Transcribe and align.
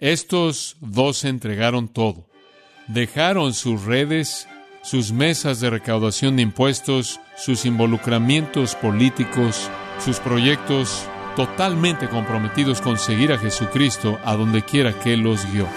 Estos 0.00 0.78
dos 0.80 1.24
entregaron 1.26 1.86
todo. 1.86 2.26
Dejaron 2.88 3.52
sus 3.52 3.84
redes, 3.84 4.48
sus 4.82 5.12
mesas 5.12 5.60
de 5.60 5.68
recaudación 5.68 6.36
de 6.36 6.42
impuestos, 6.42 7.20
sus 7.36 7.66
involucramientos 7.66 8.74
políticos, 8.76 9.68
sus 10.02 10.18
proyectos 10.18 11.04
totalmente 11.36 12.08
comprometidos 12.08 12.80
con 12.80 12.98
seguir 12.98 13.30
a 13.30 13.38
Jesucristo 13.38 14.18
a 14.24 14.36
donde 14.36 14.62
quiera 14.62 14.98
que 14.98 15.18
los 15.18 15.44
guió. 15.52 15.68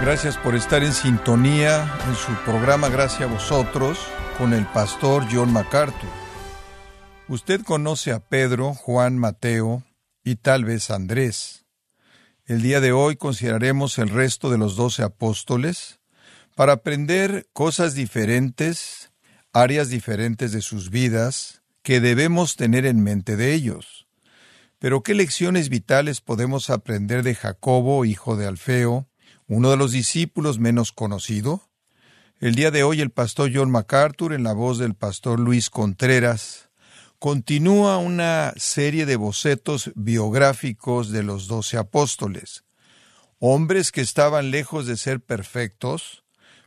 Gracias 0.00 0.36
por 0.38 0.56
estar 0.56 0.82
en 0.82 0.92
sintonía 0.92 1.88
en 2.08 2.16
su 2.16 2.32
programa 2.44 2.88
Gracias 2.88 3.22
a 3.22 3.32
vosotros 3.32 3.98
con 4.38 4.52
el 4.52 4.66
pastor 4.66 5.26
John 5.30 5.52
MacArthur. 5.52 6.08
Usted 7.28 7.62
conoce 7.62 8.12
a 8.12 8.20
Pedro, 8.20 8.74
Juan, 8.74 9.18
Mateo 9.18 9.84
y 10.24 10.36
tal 10.36 10.64
vez 10.64 10.90
Andrés. 10.90 11.64
El 12.44 12.62
día 12.62 12.80
de 12.80 12.92
hoy 12.92 13.16
consideraremos 13.16 13.98
el 13.98 14.08
resto 14.08 14.50
de 14.50 14.58
los 14.58 14.76
doce 14.76 15.02
apóstoles 15.02 16.00
para 16.54 16.74
aprender 16.74 17.48
cosas 17.52 17.94
diferentes, 17.94 19.10
áreas 19.52 19.88
diferentes 19.88 20.52
de 20.52 20.60
sus 20.60 20.90
vidas 20.90 21.62
que 21.82 22.00
debemos 22.00 22.56
tener 22.56 22.86
en 22.86 23.02
mente 23.02 23.36
de 23.36 23.54
ellos. 23.54 24.06
Pero 24.78 25.02
¿qué 25.02 25.14
lecciones 25.14 25.68
vitales 25.68 26.20
podemos 26.20 26.68
aprender 26.70 27.22
de 27.22 27.34
Jacobo, 27.34 28.04
hijo 28.04 28.36
de 28.36 28.46
Alfeo, 28.46 29.08
uno 29.46 29.70
de 29.70 29.76
los 29.76 29.92
discípulos 29.92 30.58
menos 30.58 30.92
conocido? 30.92 31.62
El 32.38 32.54
día 32.54 32.70
de 32.70 32.82
hoy 32.82 33.00
el 33.00 33.08
pastor 33.08 33.50
John 33.54 33.70
MacArthur, 33.70 34.34
en 34.34 34.42
la 34.42 34.52
voz 34.52 34.76
del 34.76 34.94
pastor 34.94 35.40
Luis 35.40 35.70
Contreras, 35.70 36.68
continúa 37.18 37.96
una 37.96 38.52
serie 38.56 39.06
de 39.06 39.16
bocetos 39.16 39.90
biográficos 39.94 41.10
de 41.10 41.22
los 41.22 41.48
doce 41.48 41.78
apóstoles, 41.78 42.64
hombres 43.38 43.90
que 43.90 44.02
estaban 44.02 44.50
lejos 44.50 44.84
de 44.84 44.98
ser 44.98 45.22
perfectos, 45.22 46.24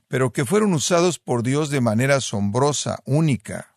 pero 0.08 0.34
que 0.34 0.44
fueron 0.44 0.74
usados 0.74 1.20
por 1.20 1.44
Dios 1.44 1.70
de 1.70 1.82
manera 1.82 2.16
asombrosa, 2.16 2.98
única. 3.06 3.76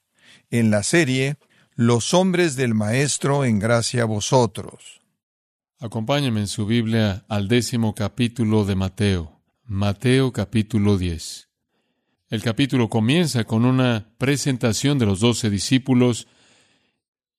En 0.48 0.70
la 0.70 0.82
serie, 0.82 1.36
Los 1.74 2.14
hombres 2.14 2.56
del 2.56 2.72
Maestro 2.72 3.44
en 3.44 3.58
gracia 3.58 4.04
a 4.04 4.06
vosotros. 4.06 5.02
Acompáñenme 5.78 6.40
en 6.40 6.48
su 6.48 6.64
Biblia 6.64 7.26
al 7.28 7.48
décimo 7.48 7.94
capítulo 7.94 8.64
de 8.64 8.76
Mateo. 8.76 9.42
Mateo 9.66 10.32
capítulo 10.32 10.96
10. 10.96 11.51
El 12.32 12.42
capítulo 12.42 12.88
comienza 12.88 13.44
con 13.44 13.66
una 13.66 14.14
presentación 14.16 14.98
de 14.98 15.04
los 15.04 15.20
doce 15.20 15.50
discípulos 15.50 16.28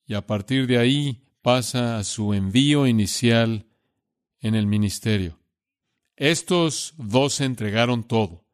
y 0.06 0.14
a 0.14 0.28
partir 0.28 0.68
de 0.68 0.78
ahí 0.78 1.24
pasa 1.42 1.98
a 1.98 2.04
su 2.04 2.32
envío 2.36 2.86
inicial 2.86 3.66
en 4.40 4.54
el 4.54 4.68
ministerio. 4.68 5.40
Estos 6.16 6.94
dos 6.98 7.42
entregaron 7.42 8.04
todo. 8.04 8.46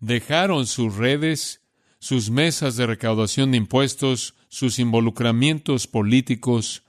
Dejaron 0.00 0.66
sus 0.66 0.96
redes, 0.96 1.60
sus 1.98 2.30
mesas 2.30 2.78
de 2.78 2.86
recaudación 2.86 3.50
de 3.50 3.58
impuestos, 3.58 4.36
sus 4.48 4.78
involucramientos 4.78 5.86
políticos, 5.86 6.82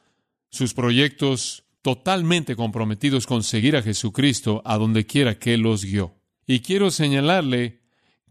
sus 0.51 0.73
proyectos 0.73 1.65
totalmente 1.81 2.55
comprometidos 2.55 3.27
con 3.27 3.43
seguir 3.43 3.75
a 3.75 3.81
Jesucristo 3.81 4.61
a 4.63 4.77
donde 4.77 5.05
quiera 5.05 5.37
que 5.37 5.57
los 5.57 5.83
guió. 5.83 6.15
Y 6.47 6.61
quiero 6.61 6.91
señalarle 6.91 7.78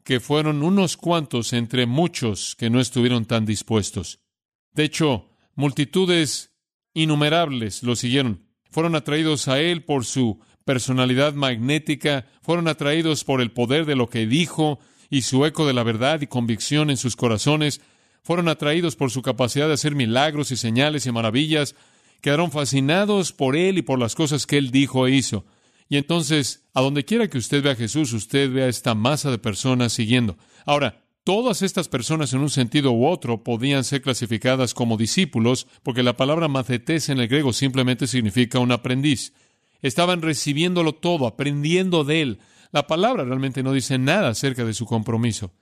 que 0.09 0.21
fueron 0.21 0.63
unos 0.63 0.97
cuantos 0.97 1.53
entre 1.53 1.85
muchos 1.85 2.57
que 2.57 2.71
no 2.71 2.81
estuvieron 2.81 3.27
tan 3.27 3.45
dispuestos. 3.45 4.21
De 4.73 4.85
hecho, 4.85 5.29
multitudes 5.55 6.55
innumerables 6.95 7.83
lo 7.83 7.95
siguieron. 7.95 8.47
Fueron 8.71 8.95
atraídos 8.95 9.49
a 9.49 9.61
Él 9.61 9.85
por 9.85 10.07
su 10.07 10.41
personalidad 10.65 11.35
magnética, 11.35 12.25
fueron 12.41 12.69
atraídos 12.69 13.23
por 13.23 13.43
el 13.43 13.51
poder 13.51 13.85
de 13.85 13.97
lo 13.97 14.09
que 14.09 14.27
dijo 14.27 14.79
y 15.11 15.23
su 15.23 15.45
eco 15.45 15.67
de 15.67 15.75
la 15.75 15.83
verdad 15.83 16.23
y 16.23 16.27
convicción 16.27 16.89
en 16.89 16.97
sus 16.97 17.15
corazones, 17.15 17.83
fueron 18.23 18.49
atraídos 18.49 18.97
por 18.97 19.11
su 19.11 19.21
capacidad 19.21 19.69
de 19.69 19.75
hacer 19.75 19.95
milagros 19.95 20.51
y 20.53 20.57
señales 20.57 21.05
y 21.05 21.13
maravillas, 21.13 21.75
quedaron 22.23 22.51
fascinados 22.51 23.33
por 23.33 23.57
Él 23.57 23.77
y 23.77 23.83
por 23.83 23.99
las 23.99 24.15
cosas 24.15 24.47
que 24.47 24.57
Él 24.57 24.71
dijo 24.71 25.07
e 25.07 25.11
hizo. 25.11 25.45
Y 25.89 25.97
entonces, 25.97 26.69
a 26.75 26.83
donde 26.83 27.05
quiera 27.05 27.29
que 27.29 27.39
usted 27.39 27.63
vea 27.63 27.73
a 27.73 27.77
Jesús, 27.77 28.13
usted 28.13 28.53
vea 28.53 28.69
esta 28.69 28.95
masa 28.95 29.31
de 29.31 29.39
personas 29.39 29.93
siguiendo. 29.93 30.37
Ahora, 30.67 31.05
todas 31.25 31.63
estas 31.63 31.89
personas 31.89 32.33
en 32.33 32.41
un 32.41 32.51
sentido 32.51 32.93
u 32.93 33.07
otro 33.07 33.43
podían 33.43 33.85
ser 33.85 34.03
clasificadas 34.03 34.75
como 34.75 34.99
discípulos, 34.99 35.67
porque 35.83 36.03
la 36.03 36.17
palabra 36.17 36.49
macetes 36.49 37.09
en 37.09 37.21
el 37.21 37.29
griego 37.29 37.53
simplemente 37.53 38.07
significa 38.07 38.59
un 38.59 38.73
aprendiz. 38.73 39.33
Estaban 39.81 40.21
recibiéndolo 40.21 40.95
todo, 40.95 41.27
aprendiendo 41.27 42.05
de 42.05 42.23
él. 42.23 42.39
La 42.71 42.87
palabra 42.87 43.25
realmente 43.25 43.63
no 43.63 43.73
dice 43.73 43.99
nada 43.99 44.29
acerca 44.29 44.65
de 44.65 44.75
su 44.75 44.85
compromiso. 44.85 45.53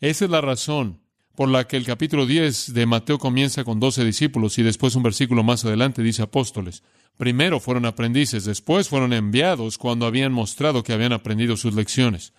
Esa 0.00 0.24
es 0.24 0.30
la 0.30 0.40
razón 0.40 1.00
por 1.36 1.48
la 1.48 1.68
que 1.68 1.76
el 1.76 1.84
capítulo 1.84 2.26
10 2.26 2.74
de 2.74 2.86
Mateo 2.86 3.18
comienza 3.18 3.62
con 3.62 3.78
doce 3.78 4.04
discípulos 4.04 4.58
y 4.58 4.64
después 4.64 4.96
un 4.96 5.04
versículo 5.04 5.44
más 5.44 5.64
adelante 5.64 6.02
dice 6.02 6.22
apóstoles. 6.22 6.82
Primero 7.18 7.58
fueron 7.58 7.84
aprendices, 7.84 8.44
después 8.44 8.88
fueron 8.88 9.12
enviados 9.12 9.76
cuando 9.76 10.06
habían 10.06 10.32
mostrado 10.32 10.84
que 10.84 10.92
habían 10.92 11.12
aprendido 11.12 11.56
sus 11.56 11.74
lecciones. 11.74 12.32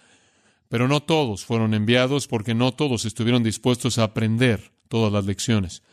Pero 0.69 0.87
no 0.87 1.01
todos 1.01 1.43
fueron 1.43 1.73
enviados 1.73 2.27
porque 2.27 2.55
no 2.55 2.71
todos 2.71 3.03
estuvieron 3.03 3.43
dispuestos 3.43 3.97
a 3.97 4.03
aprender 4.03 4.71
todas 4.87 5.11
las 5.11 5.25
lecciones. 5.25 5.83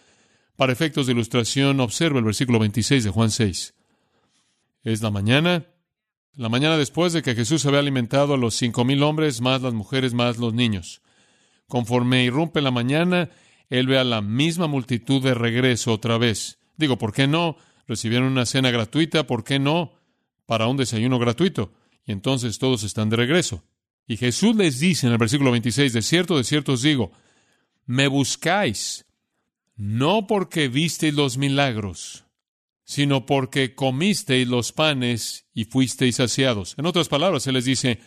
Para 0.54 0.72
efectos 0.72 1.06
de 1.06 1.14
ilustración, 1.14 1.80
observa 1.80 2.20
el 2.20 2.24
versículo 2.24 2.60
26 2.60 3.02
de 3.02 3.10
Juan 3.10 3.32
6. 3.32 3.74
Es 4.84 5.02
la 5.02 5.10
mañana, 5.10 5.66
la 6.36 6.48
mañana 6.48 6.76
después 6.76 7.12
de 7.12 7.22
que 7.22 7.34
Jesús 7.34 7.66
había 7.66 7.80
alimentado 7.80 8.34
a 8.34 8.38
los 8.38 8.54
cinco 8.54 8.84
mil 8.84 9.02
hombres, 9.02 9.40
más 9.40 9.62
las 9.62 9.74
mujeres, 9.74 10.14
más 10.14 10.38
los 10.38 10.54
niños. 10.54 11.02
Conforme 11.66 12.22
irrumpe 12.22 12.60
la 12.60 12.70
mañana, 12.70 13.30
él 13.68 13.88
ve 13.88 13.98
a 13.98 14.04
la 14.04 14.20
misma 14.20 14.68
multitud 14.68 15.20
de 15.20 15.34
regreso 15.34 15.92
otra 15.92 16.18
vez. 16.18 16.60
Digo, 16.76 16.98
¿por 16.98 17.12
qué 17.12 17.26
no? 17.26 17.56
Recibieron 17.86 18.28
una 18.28 18.46
cena 18.46 18.70
gratuita, 18.70 19.26
¿por 19.26 19.44
qué 19.44 19.58
no? 19.58 19.92
Para 20.46 20.66
un 20.66 20.76
desayuno 20.76 21.18
gratuito. 21.18 21.72
Y 22.04 22.12
entonces 22.12 22.58
todos 22.58 22.82
están 22.82 23.10
de 23.10 23.16
regreso. 23.16 23.64
Y 24.06 24.16
Jesús 24.16 24.54
les 24.56 24.78
dice 24.78 25.06
en 25.06 25.12
el 25.12 25.18
versículo 25.18 25.50
26, 25.50 25.92
de 25.92 26.02
cierto, 26.02 26.36
de 26.36 26.44
cierto 26.44 26.72
os 26.72 26.82
digo, 26.82 27.12
me 27.86 28.06
buscáis, 28.06 29.06
no 29.74 30.26
porque 30.26 30.68
visteis 30.68 31.14
los 31.14 31.38
milagros, 31.38 32.24
sino 32.84 33.26
porque 33.26 33.74
comisteis 33.74 34.46
los 34.46 34.72
panes 34.72 35.46
y 35.54 35.64
fuisteis 35.64 36.16
saciados. 36.16 36.74
En 36.78 36.86
otras 36.86 37.08
palabras, 37.08 37.42
se 37.42 37.52
les 37.52 37.64
dice, 37.64 37.98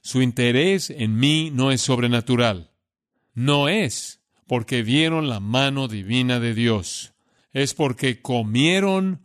su 0.00 0.22
interés 0.22 0.90
en 0.90 1.16
mí 1.16 1.50
no 1.52 1.72
es 1.72 1.80
sobrenatural 1.80 2.70
no 3.38 3.68
es 3.68 4.20
porque 4.48 4.82
vieron 4.82 5.28
la 5.28 5.38
mano 5.38 5.86
divina 5.86 6.40
de 6.40 6.54
Dios, 6.54 7.14
es 7.52 7.72
porque 7.72 8.20
comieron 8.20 9.22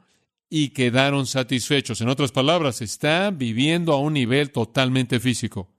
y 0.55 0.69
quedaron 0.69 1.25
satisfechos. 1.25 1.99
En 2.01 2.09
otras 2.09 2.31
palabras, 2.31 2.83
está 2.83 3.31
viviendo 3.31 3.91
a 3.91 3.97
un 3.97 4.13
nivel 4.13 4.51
totalmente 4.51 5.19
físico. 5.19 5.73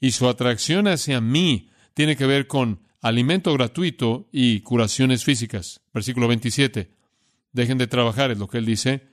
Y 0.00 0.10
su 0.10 0.28
atracción 0.28 0.86
hacia 0.86 1.22
mí 1.22 1.70
tiene 1.94 2.14
que 2.14 2.26
ver 2.26 2.46
con 2.46 2.82
alimento 3.00 3.54
gratuito 3.54 4.28
y 4.30 4.60
curaciones 4.60 5.24
físicas. 5.24 5.80
Versículo 5.94 6.28
27. 6.28 6.90
Dejen 7.52 7.78
de 7.78 7.86
trabajar, 7.86 8.30
es 8.30 8.36
lo 8.36 8.48
que 8.48 8.58
él 8.58 8.66
dice, 8.66 9.08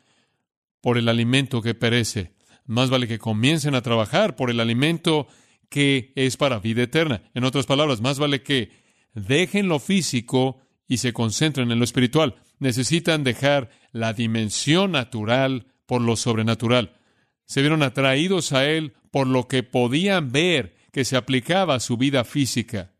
por 0.81 0.97
el 0.97 1.07
alimento 1.07 1.61
que 1.61 1.75
perece. 1.75 2.33
Más 2.65 2.89
vale 2.89 3.07
que 3.07 3.19
comiencen 3.19 3.75
a 3.75 3.81
trabajar 3.81 4.35
por 4.35 4.49
el 4.49 4.59
alimento 4.59 5.27
que 5.69 6.11
es 6.17 6.35
para 6.35 6.59
vida 6.59 6.83
eterna. 6.83 7.23
En 7.33 7.45
otras 7.45 7.65
palabras, 7.65 8.01
más 8.01 8.19
vale 8.19 8.43
que 8.43 8.71
dejen 9.13 9.69
lo 9.69 9.79
físico 9.79 10.59
y 10.89 10.97
se 10.97 11.13
concentren 11.13 11.71
en 11.71 11.77
lo 11.77 11.85
espiritual. 11.85 12.35
Necesitan 12.59 13.23
dejar 13.23 13.69
la 13.91 14.13
dimensión 14.13 14.91
natural 14.91 15.67
por 15.85 16.01
lo 16.01 16.15
sobrenatural. 16.15 16.97
Se 17.45 17.61
vieron 17.61 17.81
atraídos 17.81 18.53
a 18.53 18.65
Él 18.65 18.93
por 19.11 19.27
lo 19.27 19.47
que 19.47 19.63
podían 19.63 20.31
ver 20.31 20.75
que 20.91 21.05
se 21.05 21.17
aplicaba 21.17 21.75
a 21.75 21.79
su 21.79 21.97
vida 21.97 22.23
física, 22.23 22.93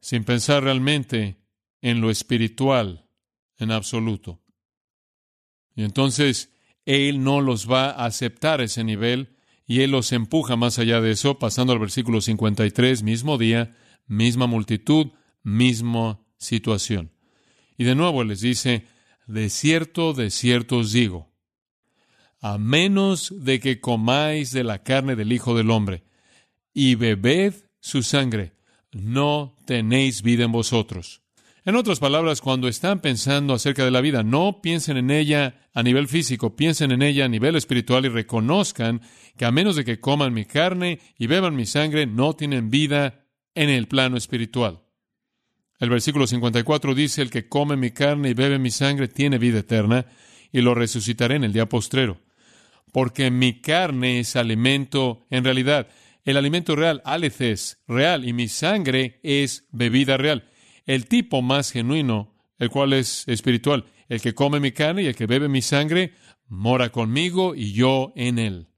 sin 0.00 0.24
pensar 0.24 0.64
realmente 0.64 1.38
en 1.80 2.00
lo 2.00 2.10
espiritual 2.10 3.08
en 3.58 3.70
absoluto. 3.70 4.42
Y 5.74 5.84
entonces 5.84 6.52
Él 6.84 7.22
no 7.22 7.40
los 7.40 7.70
va 7.70 7.90
a 7.90 8.06
aceptar 8.06 8.60
ese 8.60 8.84
nivel 8.84 9.36
y 9.66 9.80
Él 9.80 9.92
los 9.92 10.12
empuja 10.12 10.56
más 10.56 10.78
allá 10.78 11.00
de 11.00 11.12
eso, 11.12 11.38
pasando 11.38 11.72
al 11.72 11.78
versículo 11.78 12.20
53, 12.20 13.02
mismo 13.02 13.38
día, 13.38 13.76
misma 14.06 14.46
multitud, 14.46 15.12
misma 15.42 16.20
situación. 16.36 17.11
Y 17.82 17.84
de 17.84 17.96
nuevo 17.96 18.22
les 18.22 18.40
dice, 18.40 18.86
de 19.26 19.50
cierto, 19.50 20.12
de 20.12 20.30
cierto 20.30 20.76
os 20.76 20.92
digo, 20.92 21.32
a 22.40 22.56
menos 22.56 23.34
de 23.44 23.58
que 23.58 23.80
comáis 23.80 24.52
de 24.52 24.62
la 24.62 24.84
carne 24.84 25.16
del 25.16 25.32
Hijo 25.32 25.56
del 25.56 25.68
Hombre 25.72 26.04
y 26.72 26.94
bebed 26.94 27.54
su 27.80 28.04
sangre, 28.04 28.52
no 28.92 29.56
tenéis 29.66 30.22
vida 30.22 30.44
en 30.44 30.52
vosotros. 30.52 31.22
En 31.64 31.74
otras 31.74 31.98
palabras, 31.98 32.40
cuando 32.40 32.68
están 32.68 33.00
pensando 33.00 33.52
acerca 33.52 33.84
de 33.84 33.90
la 33.90 34.00
vida, 34.00 34.22
no 34.22 34.60
piensen 34.62 34.96
en 34.96 35.10
ella 35.10 35.68
a 35.74 35.82
nivel 35.82 36.06
físico, 36.06 36.54
piensen 36.54 36.92
en 36.92 37.02
ella 37.02 37.24
a 37.24 37.28
nivel 37.28 37.56
espiritual 37.56 38.04
y 38.04 38.10
reconozcan 38.10 39.00
que 39.36 39.44
a 39.44 39.50
menos 39.50 39.74
de 39.74 39.84
que 39.84 39.98
coman 39.98 40.32
mi 40.32 40.44
carne 40.44 41.00
y 41.18 41.26
beban 41.26 41.56
mi 41.56 41.66
sangre, 41.66 42.06
no 42.06 42.36
tienen 42.36 42.70
vida 42.70 43.26
en 43.56 43.70
el 43.70 43.88
plano 43.88 44.16
espiritual. 44.16 44.82
El 45.82 45.90
versículo 45.90 46.28
54 46.28 46.94
dice, 46.94 47.22
el 47.22 47.30
que 47.30 47.48
come 47.48 47.76
mi 47.76 47.90
carne 47.90 48.30
y 48.30 48.34
bebe 48.34 48.60
mi 48.60 48.70
sangre 48.70 49.08
tiene 49.08 49.38
vida 49.38 49.58
eterna, 49.58 50.06
y 50.52 50.60
lo 50.60 50.76
resucitaré 50.76 51.34
en 51.34 51.42
el 51.42 51.52
día 51.52 51.68
postrero. 51.68 52.20
Porque 52.92 53.32
mi 53.32 53.60
carne 53.60 54.20
es 54.20 54.36
alimento, 54.36 55.26
en 55.28 55.42
realidad, 55.42 55.88
el 56.24 56.36
alimento 56.36 56.76
real, 56.76 57.02
aleces, 57.04 57.82
real, 57.88 58.24
y 58.28 58.32
mi 58.32 58.46
sangre 58.46 59.18
es 59.24 59.66
bebida 59.72 60.16
real 60.16 60.48
el 60.86 61.06
tipo 61.06 61.42
más 61.42 61.72
genuino, 61.72 62.32
el 62.58 62.70
cual 62.70 62.92
es 62.92 63.26
espiritual. 63.26 63.86
El 64.08 64.20
que 64.20 64.34
come 64.34 64.60
mi 64.60 64.70
carne 64.70 65.02
y 65.02 65.06
el 65.06 65.16
que 65.16 65.26
bebe 65.26 65.48
mi 65.48 65.62
sangre, 65.62 66.14
mora 66.46 66.90
conmigo 66.90 67.56
y 67.56 67.72
yo 67.72 68.12
en 68.14 68.38
él. 68.38 68.68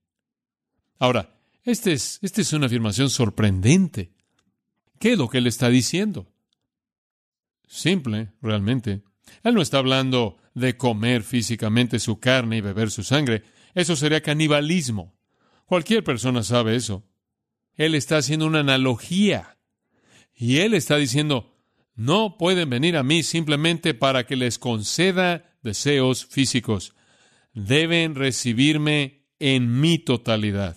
Ahora, 0.99 1.37
esta 1.65 1.91
es, 1.91 2.19
esta 2.23 2.41
es 2.41 2.55
una 2.55 2.65
afirmación 2.65 3.11
sorprendente. 3.11 4.15
¿Qué 4.99 5.13
es 5.13 5.19
lo 5.19 5.29
que 5.29 5.39
él 5.39 5.47
está 5.47 5.69
diciendo? 5.69 6.34
Simple, 7.67 8.33
realmente. 8.41 9.03
Él 9.43 9.55
no 9.55 9.63
está 9.63 9.79
hablando 9.79 10.37
de 10.55 10.77
comer 10.77 11.23
físicamente 11.23 11.99
su 11.99 12.21
carne 12.21 12.59
y 12.59 12.61
beber 12.61 12.91
su 12.91 13.03
sangre. 13.03 13.43
Eso 13.75 13.97
sería 13.97 14.23
canibalismo. 14.23 15.15
Cualquier 15.67 16.05
persona 16.05 16.43
sabe 16.43 16.77
eso. 16.77 17.05
Él 17.75 17.95
está 17.95 18.19
haciendo 18.19 18.47
una 18.47 18.61
analogía. 18.61 19.59
Y 20.35 20.59
él 20.59 20.75
está 20.75 20.97
diciendo, 20.97 21.57
no 21.95 22.39
pueden 22.39 22.71
venir 22.71 22.97
a 22.97 23.03
mí 23.03 23.23
simplemente 23.23 23.95
para 23.95 24.27
que 24.27 24.37
les 24.37 24.59
conceda 24.59 25.57
deseos 25.63 26.27
físicos. 26.27 26.95
Deben 27.53 28.15
recibirme 28.15 29.27
en 29.39 29.81
mi 29.81 29.99
totalidad. 29.99 30.77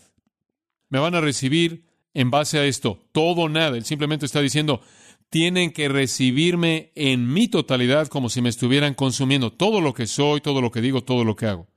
Me 0.89 0.99
van 0.99 1.15
a 1.15 1.21
recibir 1.21 1.85
en 2.13 2.31
base 2.31 2.57
a 2.59 2.65
esto, 2.65 3.07
todo 3.11 3.41
o 3.41 3.49
nada. 3.49 3.77
Él 3.77 3.85
simplemente 3.85 4.25
está 4.25 4.41
diciendo, 4.41 4.81
tienen 5.29 5.71
que 5.71 5.89
recibirme 5.89 6.91
en 6.95 7.31
mi 7.31 7.47
totalidad 7.47 8.07
como 8.07 8.29
si 8.29 8.41
me 8.41 8.49
estuvieran 8.49 8.93
consumiendo 8.93 9.51
todo 9.51 9.81
lo 9.81 9.93
que 9.93 10.07
soy, 10.07 10.41
todo 10.41 10.61
lo 10.61 10.71
que 10.71 10.81
digo, 10.81 11.03
todo 11.03 11.23
lo 11.23 11.35
que 11.35 11.47
hago. 11.47 11.67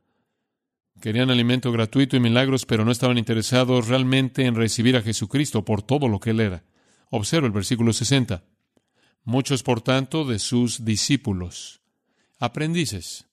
Querían 1.01 1.31
alimento 1.31 1.73
gratuito 1.73 2.17
y 2.17 2.21
milagros, 2.21 2.67
pero 2.67 2.85
no 2.85 2.93
estaban 2.93 3.19
interesados 3.19 3.89
realmente 3.89 4.45
en 4.45 4.55
recibir 4.55 4.97
a 4.97 5.03
Jesucristo 5.03 5.65
por 5.65 5.83
todo 5.83 6.09
lo 6.09 6.21
que 6.21 6.31
Él 6.31 6.41
era. 6.41 6.65
Observa 7.11 7.47
el 7.47 7.53
versículo 7.53 7.93
60. 7.93 8.45
Muchos, 9.25 9.63
por 9.63 9.81
tanto, 9.81 10.25
de 10.25 10.39
sus 10.39 10.85
discípulos, 10.85 11.81
aprendices. 12.39 13.27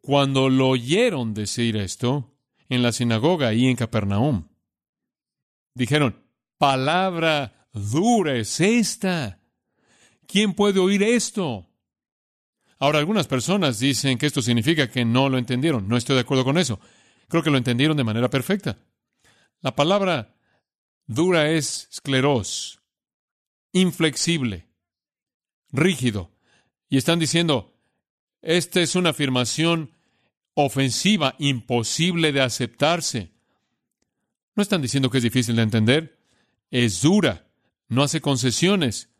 Cuando 0.00 0.48
lo 0.48 0.68
oyeron 0.68 1.34
decir 1.34 1.76
esto 1.76 2.34
en 2.68 2.82
la 2.82 2.92
sinagoga 2.92 3.52
y 3.52 3.66
en 3.66 3.76
Capernaum, 3.76 4.48
dijeron, 5.74 6.22
palabra 6.58 7.55
dura 7.76 8.34
es 8.34 8.60
esta. 8.60 9.40
¿Quién 10.26 10.54
puede 10.54 10.80
oír 10.80 11.02
esto? 11.02 11.68
Ahora, 12.78 12.98
algunas 12.98 13.26
personas 13.26 13.78
dicen 13.78 14.18
que 14.18 14.26
esto 14.26 14.42
significa 14.42 14.90
que 14.90 15.04
no 15.04 15.28
lo 15.28 15.38
entendieron. 15.38 15.88
No 15.88 15.96
estoy 15.96 16.16
de 16.16 16.22
acuerdo 16.22 16.44
con 16.44 16.58
eso. 16.58 16.80
Creo 17.28 17.42
que 17.42 17.50
lo 17.50 17.58
entendieron 17.58 17.96
de 17.96 18.04
manera 18.04 18.28
perfecta. 18.28 18.78
La 19.60 19.74
palabra 19.74 20.34
dura 21.06 21.50
es 21.50 21.88
escleros, 21.90 22.80
inflexible, 23.72 24.68
rígido. 25.72 26.32
Y 26.88 26.98
están 26.98 27.18
diciendo, 27.18 27.74
esta 28.42 28.80
es 28.80 28.94
una 28.94 29.10
afirmación 29.10 29.92
ofensiva, 30.54 31.34
imposible 31.38 32.32
de 32.32 32.42
aceptarse. 32.42 33.32
No 34.54 34.62
están 34.62 34.82
diciendo 34.82 35.10
que 35.10 35.18
es 35.18 35.24
difícil 35.24 35.56
de 35.56 35.62
entender, 35.62 36.18
es 36.70 37.02
dura, 37.02 37.45
no 37.88 38.02
hace 38.02 38.20
concesiones, 38.20 39.10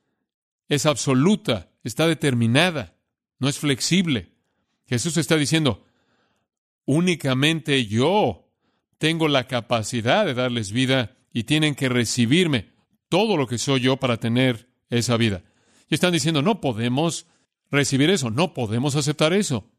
es 0.69 0.87
absoluta, 0.87 1.71
está 1.85 2.07
determinada, 2.07 2.97
no 3.39 3.49
es 3.49 3.59
flexible. 3.59 4.33
Jesús 4.87 5.17
está 5.17 5.37
diciendo, 5.37 5.85
únicamente 6.85 7.87
yo 7.87 8.49
tengo 8.99 9.29
la 9.29 9.47
capacidad 9.47 10.25
de 10.25 10.35
darles 10.35 10.73
vida 10.73 11.17
y 11.33 11.45
tienen 11.45 11.75
que 11.75 11.89
recibirme 11.89 12.73
todo 13.09 13.37
lo 13.37 13.47
que 13.47 13.59
soy 13.59 13.81
yo 13.81 13.99
para 13.99 14.19
tener 14.19 14.69
esa 14.91 15.17
vida. 15.17 15.45
Y 15.89 15.95
están 15.95 16.13
diciendo, 16.13 16.43
no 16.43 16.61
podemos 16.61 17.27
recibir 17.71 18.11
eso, 18.11 18.31
no 18.31 18.55
podemos 18.55 18.97
aceptar 18.97 19.33
eso. 19.33 19.71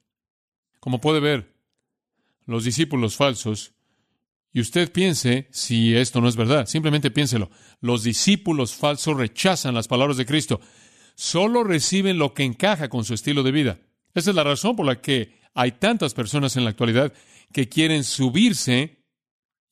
Como 0.79 1.01
puede 1.01 1.19
ver, 1.19 1.55
los 2.45 2.63
discípulos 2.63 3.15
falsos, 3.15 3.73
y 4.53 4.61
usted 4.61 4.91
piense 4.91 5.47
si 5.51 5.95
esto 5.95 6.21
no 6.21 6.27
es 6.27 6.35
verdad, 6.35 6.65
simplemente 6.65 7.11
piénselo, 7.11 7.49
los 7.81 8.03
discípulos 8.03 8.75
falsos 8.75 9.17
rechazan 9.17 9.75
las 9.75 9.87
palabras 9.87 10.17
de 10.17 10.25
Cristo, 10.25 10.59
solo 11.15 11.63
reciben 11.63 12.17
lo 12.17 12.33
que 12.33 12.43
encaja 12.43 12.89
con 12.89 13.03
su 13.03 13.13
estilo 13.13 13.43
de 13.43 13.51
vida. 13.51 13.79
Esa 14.13 14.31
es 14.31 14.35
la 14.35 14.43
razón 14.43 14.75
por 14.75 14.85
la 14.85 15.01
que 15.01 15.39
hay 15.53 15.73
tantas 15.73 16.13
personas 16.13 16.55
en 16.55 16.63
la 16.63 16.69
actualidad 16.69 17.13
que 17.51 17.69
quieren 17.69 18.03
subirse 18.03 19.03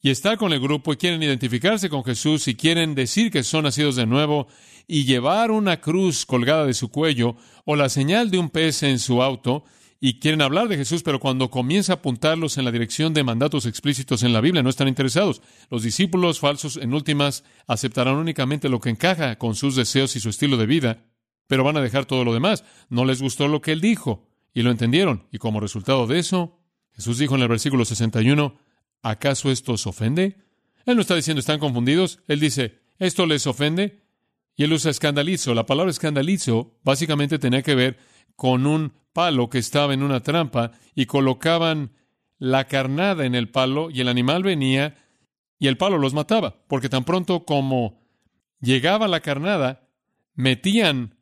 y 0.02 0.12
estar 0.12 0.38
con 0.38 0.54
el 0.54 0.60
grupo 0.60 0.94
y 0.94 0.98
quieren 0.98 1.24
identificarse 1.24 1.90
con 1.90 2.04
Jesús 2.04 2.48
y 2.48 2.56
quieren 2.56 2.94
decir 2.94 3.32
que 3.32 3.44
son 3.44 3.64
nacidos 3.64 3.96
de 3.96 4.06
nuevo 4.06 4.48
y 4.88 5.06
llevar 5.06 5.50
una 5.50 5.82
cruz 5.82 6.26
colgada 6.26 6.66
de 6.66 6.76
su 6.76 6.90
cuello 6.90 7.38
o 7.66 7.76
la 7.76 7.90
señal 7.90 8.30
de 8.30 8.38
un 8.38 8.50
pez 8.50 8.84
en 8.84 9.00
su 9.00 9.24
auto 9.24 9.64
y 10.00 10.20
quieren 10.20 10.42
hablar 10.42 10.68
de 10.68 10.78
Jesús, 10.78 11.04
pero 11.04 11.20
cuando 11.20 11.50
comienza 11.50 11.94
a 11.94 11.96
apuntarlos 11.96 12.58
en 12.58 12.66
la 12.66 12.72
dirección 12.72 13.14
de 13.14 13.24
mandatos 13.24 13.66
explícitos 13.66 14.24
en 14.24 14.34
la 14.34 14.42
Biblia, 14.42 14.62
no 14.62 14.70
están 14.70 14.88
interesados. 14.88 15.42
Los 15.70 15.84
discípulos 15.84 16.40
falsos, 16.40 16.78
en 16.78 16.94
últimas, 16.94 17.44
aceptarán 17.68 18.16
únicamente 18.16 18.70
lo 18.70 18.80
que 18.80 18.90
encaja 18.90 19.38
con 19.38 19.56
sus 19.56 19.76
deseos 19.76 20.16
y 20.16 20.20
su 20.20 20.30
estilo 20.30 20.58
de 20.58 20.66
vida, 20.66 21.06
pero 21.48 21.64
van 21.64 21.78
a 21.78 21.82
dejar 21.82 22.06
todo 22.06 22.24
lo 22.24 22.34
demás. 22.34 22.64
No 22.90 23.06
les 23.06 23.22
gustó 23.22 23.48
lo 23.48 23.62
que 23.62 23.72
él 23.72 23.82
dijo 23.82 24.28
y 24.54 24.62
lo 24.64 24.72
entendieron. 24.72 25.28
Y 25.32 25.38
como 25.38 25.60
resultado 25.60 26.08
de 26.08 26.20
eso, 26.20 26.60
Jesús 26.94 27.18
dijo 27.18 27.36
en 27.36 27.42
el 27.42 27.48
versículo 27.48 27.86
61, 27.86 28.58
¿acaso 29.02 29.52
esto 29.52 29.74
os 29.74 29.88
ofende? 29.88 30.38
Él 30.86 30.96
no 30.96 31.02
está 31.02 31.16
diciendo 31.16 31.40
están 31.40 31.60
confundidos, 31.60 32.20
él 32.28 32.40
dice, 32.40 32.82
¿esto 33.00 33.26
les 33.26 33.48
ofende? 33.48 34.04
Y 34.56 34.64
él 34.64 34.74
usa 34.74 34.92
escandalizo. 34.92 35.54
La 35.54 35.66
palabra 35.66 35.92
escandalizo 35.92 36.78
básicamente 36.84 37.40
tenía 37.40 37.64
que 37.64 37.76
ver 37.76 37.98
con 38.36 38.66
un 38.66 38.94
palo 39.16 39.50
que 39.50 39.60
estaba 39.60 39.94
en 39.94 40.04
una 40.04 40.20
trampa 40.20 40.74
y 40.94 41.06
colocaban 41.06 41.94
la 42.38 42.68
carnada 42.68 43.26
en 43.26 43.34
el 43.34 43.50
palo 43.50 43.90
y 43.90 44.02
el 44.02 44.10
animal 44.10 44.44
venía 44.44 44.98
y 45.58 45.68
el 45.68 45.78
palo 45.78 45.98
los 45.98 46.14
mataba, 46.14 46.58
porque 46.68 46.90
tan 46.90 47.06
pronto 47.06 47.46
como 47.46 48.04
llegaba 48.60 49.08
la 49.08 49.22
carnada, 49.22 49.88
metían 50.34 51.16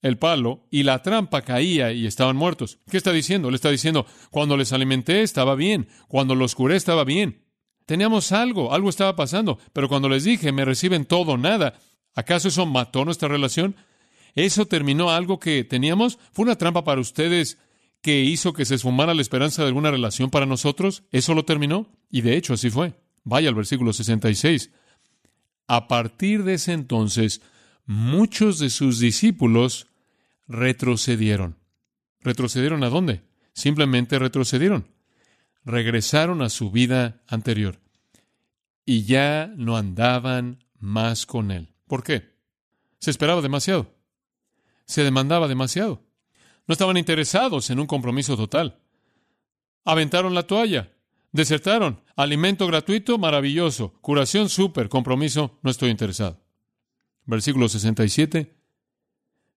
el 0.00 0.16
palo 0.16 0.66
y 0.70 0.84
la 0.84 1.02
trampa 1.02 1.42
caía 1.42 1.92
y 1.92 2.06
estaban 2.06 2.36
muertos. 2.36 2.78
¿Qué 2.90 2.96
está 2.96 3.12
diciendo? 3.12 3.50
Le 3.50 3.56
está 3.56 3.70
diciendo, 3.70 4.06
cuando 4.30 4.56
les 4.56 4.72
alimenté 4.72 5.20
estaba 5.20 5.54
bien, 5.56 5.88
cuando 6.08 6.34
los 6.34 6.54
curé 6.54 6.76
estaba 6.76 7.04
bien. 7.04 7.44
Teníamos 7.84 8.32
algo, 8.32 8.72
algo 8.72 8.88
estaba 8.88 9.14
pasando, 9.14 9.58
pero 9.74 9.90
cuando 9.90 10.08
les 10.08 10.24
dije, 10.24 10.52
me 10.52 10.64
reciben 10.64 11.04
todo 11.04 11.36
nada, 11.36 11.74
¿acaso 12.14 12.48
eso 12.48 12.64
mató 12.64 13.04
nuestra 13.04 13.28
relación? 13.28 13.76
¿Eso 14.36 14.66
terminó 14.66 15.10
algo 15.10 15.40
que 15.40 15.64
teníamos? 15.64 16.18
¿Fue 16.32 16.44
una 16.44 16.56
trampa 16.56 16.84
para 16.84 17.00
ustedes 17.00 17.58
que 18.02 18.20
hizo 18.20 18.52
que 18.52 18.66
se 18.66 18.74
esfumara 18.74 19.14
la 19.14 19.22
esperanza 19.22 19.62
de 19.62 19.68
alguna 19.68 19.90
relación 19.90 20.30
para 20.30 20.44
nosotros? 20.44 21.04
¿Eso 21.10 21.34
lo 21.34 21.46
terminó? 21.46 21.90
Y 22.10 22.20
de 22.20 22.36
hecho 22.36 22.52
así 22.52 22.68
fue. 22.68 22.92
Vaya 23.24 23.48
al 23.48 23.54
versículo 23.54 23.94
66. 23.94 24.70
A 25.66 25.88
partir 25.88 26.44
de 26.44 26.54
ese 26.54 26.74
entonces, 26.74 27.40
muchos 27.86 28.58
de 28.58 28.68
sus 28.68 29.00
discípulos 29.00 29.86
retrocedieron. 30.46 31.56
¿Retrocedieron 32.20 32.84
a 32.84 32.90
dónde? 32.90 33.22
Simplemente 33.54 34.18
retrocedieron. 34.18 34.86
Regresaron 35.64 36.42
a 36.42 36.50
su 36.50 36.70
vida 36.70 37.22
anterior. 37.26 37.80
Y 38.84 39.04
ya 39.04 39.50
no 39.56 39.78
andaban 39.78 40.62
más 40.78 41.24
con 41.24 41.50
él. 41.50 41.72
¿Por 41.86 42.04
qué? 42.04 42.36
Se 43.00 43.10
esperaba 43.10 43.40
demasiado. 43.40 43.95
Se 44.86 45.02
demandaba 45.02 45.48
demasiado. 45.48 46.02
No 46.66 46.72
estaban 46.72 46.96
interesados 46.96 47.70
en 47.70 47.78
un 47.78 47.86
compromiso 47.86 48.36
total. 48.36 48.80
Aventaron 49.84 50.34
la 50.34 50.46
toalla. 50.46 50.92
Desertaron. 51.32 52.02
Alimento 52.16 52.66
gratuito, 52.66 53.18
maravilloso. 53.18 53.92
Curación, 54.00 54.48
súper. 54.48 54.88
Compromiso, 54.88 55.58
no 55.62 55.70
estoy 55.70 55.90
interesado. 55.90 56.40
Versículo 57.24 57.68
67. 57.68 58.56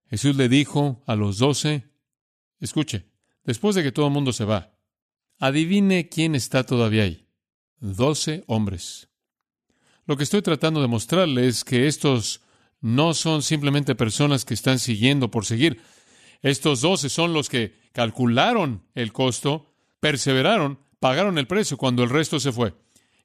Jesús 0.09 0.36
le 0.36 0.50
dijo 0.50 1.03
a 1.05 1.15
los 1.15 1.38
doce, 1.38 1.86
escuche, 2.59 3.05
después 3.43 3.75
de 3.75 3.83
que 3.83 3.91
todo 3.91 4.07
el 4.07 4.13
mundo 4.13 4.33
se 4.33 4.43
va, 4.43 4.74
adivine 5.38 6.09
quién 6.09 6.33
está 6.33 6.65
todavía 6.65 7.03
ahí. 7.03 7.27
Doce 7.79 8.43
hombres. 8.48 9.09
Lo 10.05 10.17
que 10.17 10.24
estoy 10.24 10.41
tratando 10.41 10.81
de 10.81 10.88
mostrarle 10.88 11.48
es 11.48 11.63
que 11.63 11.88
estos 11.88 12.41
no 12.81 13.13
son 13.13 13.41
simplemente 13.41 13.95
personas 13.95 14.45
que 14.45 14.53
están 14.53 14.79
siguiendo 14.79 15.31
por 15.31 15.45
seguir. 15.45 15.81
Estos 16.41 16.81
doce 16.81 17.09
son 17.09 17.33
los 17.33 17.50
que 17.50 17.75
calcularon 17.91 18.83
el 18.95 19.12
costo, 19.12 19.74
perseveraron, 20.00 20.79
pagaron 21.00 21.38
el 21.38 21.48
precio 21.48 21.77
cuando 21.77 22.03
el 22.03 22.09
resto 22.09 22.39
se 22.39 22.51
fue. 22.51 22.74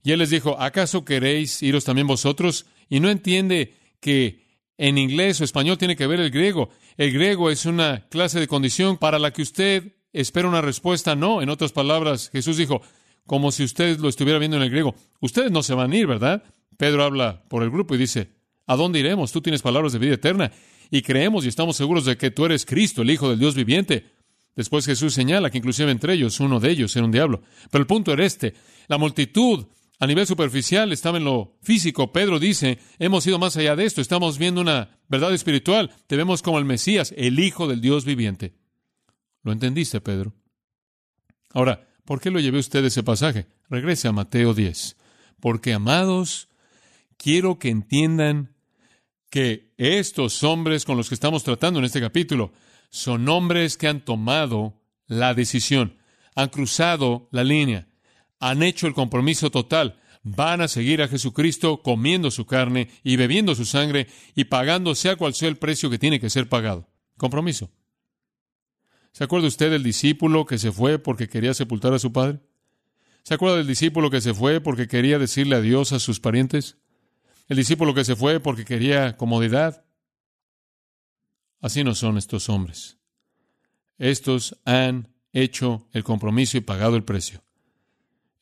Y 0.02 0.12
él 0.12 0.18
les 0.18 0.30
dijo, 0.30 0.60
¿acaso 0.60 1.04
queréis 1.04 1.62
iros 1.62 1.84
también 1.84 2.06
vosotros? 2.06 2.66
Y 2.88 3.00
no 3.00 3.08
entiende 3.08 3.74
que 4.00 4.44
en 4.76 4.98
inglés 4.98 5.40
o 5.40 5.44
español 5.44 5.78
tiene 5.78 5.96
que 5.96 6.06
ver 6.06 6.20
el 6.20 6.30
griego. 6.30 6.70
El 6.96 7.12
griego 7.12 7.50
es 7.50 7.64
una 7.64 8.06
clase 8.08 8.40
de 8.40 8.48
condición 8.48 8.98
para 8.98 9.18
la 9.18 9.32
que 9.32 9.42
usted 9.42 9.94
espera 10.12 10.48
una 10.48 10.60
respuesta 10.60 11.14
no. 11.14 11.40
En 11.40 11.48
otras 11.48 11.72
palabras, 11.72 12.30
Jesús 12.30 12.56
dijo, 12.56 12.82
como 13.26 13.52
si 13.52 13.64
usted 13.64 13.98
lo 13.98 14.08
estuviera 14.08 14.38
viendo 14.38 14.56
en 14.56 14.62
el 14.62 14.70
griego, 14.70 14.94
ustedes 15.20 15.50
no 15.50 15.62
se 15.62 15.74
van 15.74 15.92
a 15.92 15.96
ir, 15.96 16.06
¿verdad? 16.06 16.42
Pedro 16.76 17.04
habla 17.04 17.44
por 17.48 17.62
el 17.62 17.70
grupo 17.70 17.94
y 17.94 17.98
dice, 17.98 18.30
¿a 18.66 18.76
dónde 18.76 19.00
iremos? 19.00 19.32
Tú 19.32 19.40
tienes 19.40 19.62
palabras 19.62 19.92
de 19.92 19.98
vida 19.98 20.14
eterna 20.14 20.52
y 20.90 21.02
creemos 21.02 21.44
y 21.44 21.48
estamos 21.48 21.76
seguros 21.76 22.04
de 22.04 22.16
que 22.16 22.30
tú 22.30 22.44
eres 22.44 22.64
Cristo, 22.66 23.02
el 23.02 23.10
Hijo 23.10 23.28
del 23.28 23.38
Dios 23.38 23.54
viviente. 23.54 24.12
Después 24.56 24.86
Jesús 24.86 25.14
señala 25.14 25.50
que 25.50 25.58
inclusive 25.58 25.90
entre 25.90 26.14
ellos, 26.14 26.38
uno 26.40 26.60
de 26.60 26.70
ellos 26.70 26.94
era 26.94 27.04
un 27.04 27.10
diablo. 27.10 27.42
Pero 27.70 27.82
el 27.82 27.86
punto 27.86 28.12
era 28.12 28.24
este, 28.24 28.54
la 28.88 28.98
multitud 28.98 29.66
a 30.00 30.06
nivel 30.06 30.26
superficial 30.26 30.92
estaba 30.92 31.18
en 31.18 31.24
lo 31.24 31.56
físico. 31.62 32.12
Pedro 32.12 32.38
dice, 32.38 32.78
hemos 32.98 33.26
ido 33.26 33.38
más 33.38 33.56
allá 33.56 33.76
de 33.76 33.84
esto, 33.84 34.00
estamos 34.00 34.38
viendo 34.38 34.60
una 34.60 34.98
verdad 35.08 35.32
espiritual, 35.32 35.92
te 36.06 36.16
vemos 36.16 36.42
como 36.42 36.58
el 36.58 36.64
Mesías, 36.64 37.14
el 37.16 37.38
Hijo 37.38 37.68
del 37.68 37.80
Dios 37.80 38.04
viviente. 38.04 38.54
¿Lo 39.42 39.52
entendiste, 39.52 40.00
Pedro? 40.00 40.34
Ahora, 41.50 41.88
¿por 42.04 42.20
qué 42.20 42.30
lo 42.30 42.40
llevé 42.40 42.58
usted 42.58 42.84
ese 42.84 43.02
pasaje? 43.02 43.46
Regrese 43.68 44.08
a 44.08 44.12
Mateo 44.12 44.52
10. 44.52 44.96
Porque, 45.40 45.72
amados, 45.72 46.48
quiero 47.16 47.58
que 47.58 47.68
entiendan 47.68 48.53
que 49.34 49.74
estos 49.78 50.44
hombres 50.44 50.84
con 50.84 50.96
los 50.96 51.08
que 51.08 51.16
estamos 51.16 51.42
tratando 51.42 51.80
en 51.80 51.84
este 51.84 52.00
capítulo 52.00 52.52
son 52.88 53.28
hombres 53.28 53.76
que 53.76 53.88
han 53.88 54.04
tomado 54.04 54.80
la 55.08 55.34
decisión, 55.34 55.96
han 56.36 56.50
cruzado 56.50 57.28
la 57.32 57.42
línea, 57.42 57.88
han 58.38 58.62
hecho 58.62 58.86
el 58.86 58.94
compromiso 58.94 59.50
total, 59.50 60.00
van 60.22 60.60
a 60.60 60.68
seguir 60.68 61.02
a 61.02 61.08
Jesucristo 61.08 61.82
comiendo 61.82 62.30
su 62.30 62.46
carne 62.46 62.90
y 63.02 63.16
bebiendo 63.16 63.56
su 63.56 63.64
sangre 63.64 64.06
y 64.36 64.44
pagando 64.44 64.94
sea 64.94 65.16
cual 65.16 65.34
sea 65.34 65.48
el 65.48 65.56
precio 65.56 65.90
que 65.90 65.98
tiene 65.98 66.20
que 66.20 66.30
ser 66.30 66.48
pagado. 66.48 66.88
Compromiso. 67.16 67.72
¿Se 69.10 69.24
acuerda 69.24 69.48
usted 69.48 69.68
del 69.68 69.82
discípulo 69.82 70.46
que 70.46 70.58
se 70.58 70.70
fue 70.70 71.00
porque 71.00 71.28
quería 71.28 71.54
sepultar 71.54 71.92
a 71.92 71.98
su 71.98 72.12
padre? 72.12 72.38
¿Se 73.24 73.34
acuerda 73.34 73.56
del 73.56 73.66
discípulo 73.66 74.10
que 74.10 74.20
se 74.20 74.32
fue 74.32 74.60
porque 74.60 74.86
quería 74.86 75.18
decirle 75.18 75.56
adiós 75.56 75.90
a 75.90 75.98
sus 75.98 76.20
parientes? 76.20 76.76
El 77.46 77.56
discípulo 77.56 77.94
que 77.94 78.04
se 78.04 78.16
fue 78.16 78.40
porque 78.40 78.64
quería 78.64 79.16
comodidad. 79.16 79.84
Así 81.60 81.84
no 81.84 81.94
son 81.94 82.16
estos 82.16 82.48
hombres. 82.48 82.98
Estos 83.98 84.60
han 84.64 85.08
hecho 85.32 85.88
el 85.92 86.04
compromiso 86.04 86.56
y 86.56 86.60
pagado 86.60 86.96
el 86.96 87.04
precio. 87.04 87.42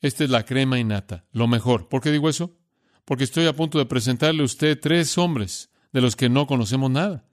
Esta 0.01 0.23
es 0.23 0.29
la 0.29 0.43
crema 0.43 0.79
innata, 0.79 1.25
lo 1.31 1.47
mejor. 1.47 1.89
¿Por 1.89 2.01
qué 2.01 2.11
digo 2.11 2.29
eso? 2.29 2.57
Porque 3.05 3.23
estoy 3.23 3.47
a 3.47 3.55
punto 3.55 3.77
de 3.77 3.85
presentarle 3.85 4.41
a 4.41 4.45
usted 4.45 4.79
tres 4.79 5.17
hombres 5.17 5.69
de 5.91 6.01
los 6.01 6.15
que 6.15 6.29
no 6.29 6.47
conocemos 6.47 6.89
nada. 6.89 7.25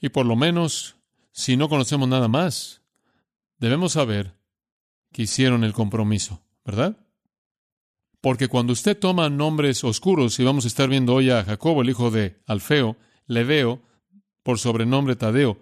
Y 0.00 0.10
por 0.10 0.26
lo 0.26 0.36
menos, 0.36 0.96
si 1.32 1.56
no 1.56 1.68
conocemos 1.68 2.08
nada 2.08 2.28
más, 2.28 2.82
debemos 3.58 3.92
saber 3.92 4.38
que 5.12 5.22
hicieron 5.22 5.64
el 5.64 5.72
compromiso, 5.72 6.42
¿verdad? 6.64 6.96
Porque 8.20 8.48
cuando 8.48 8.72
usted 8.72 8.98
toma 8.98 9.30
nombres 9.30 9.84
oscuros, 9.84 10.38
y 10.40 10.44
vamos 10.44 10.64
a 10.64 10.68
estar 10.68 10.88
viendo 10.88 11.14
hoy 11.14 11.30
a 11.30 11.44
Jacobo, 11.44 11.82
el 11.82 11.90
hijo 11.90 12.10
de 12.10 12.36
Alfeo, 12.46 12.96
Leveo, 13.26 13.82
por 14.42 14.58
sobrenombre 14.58 15.14
Tadeo, 15.14 15.60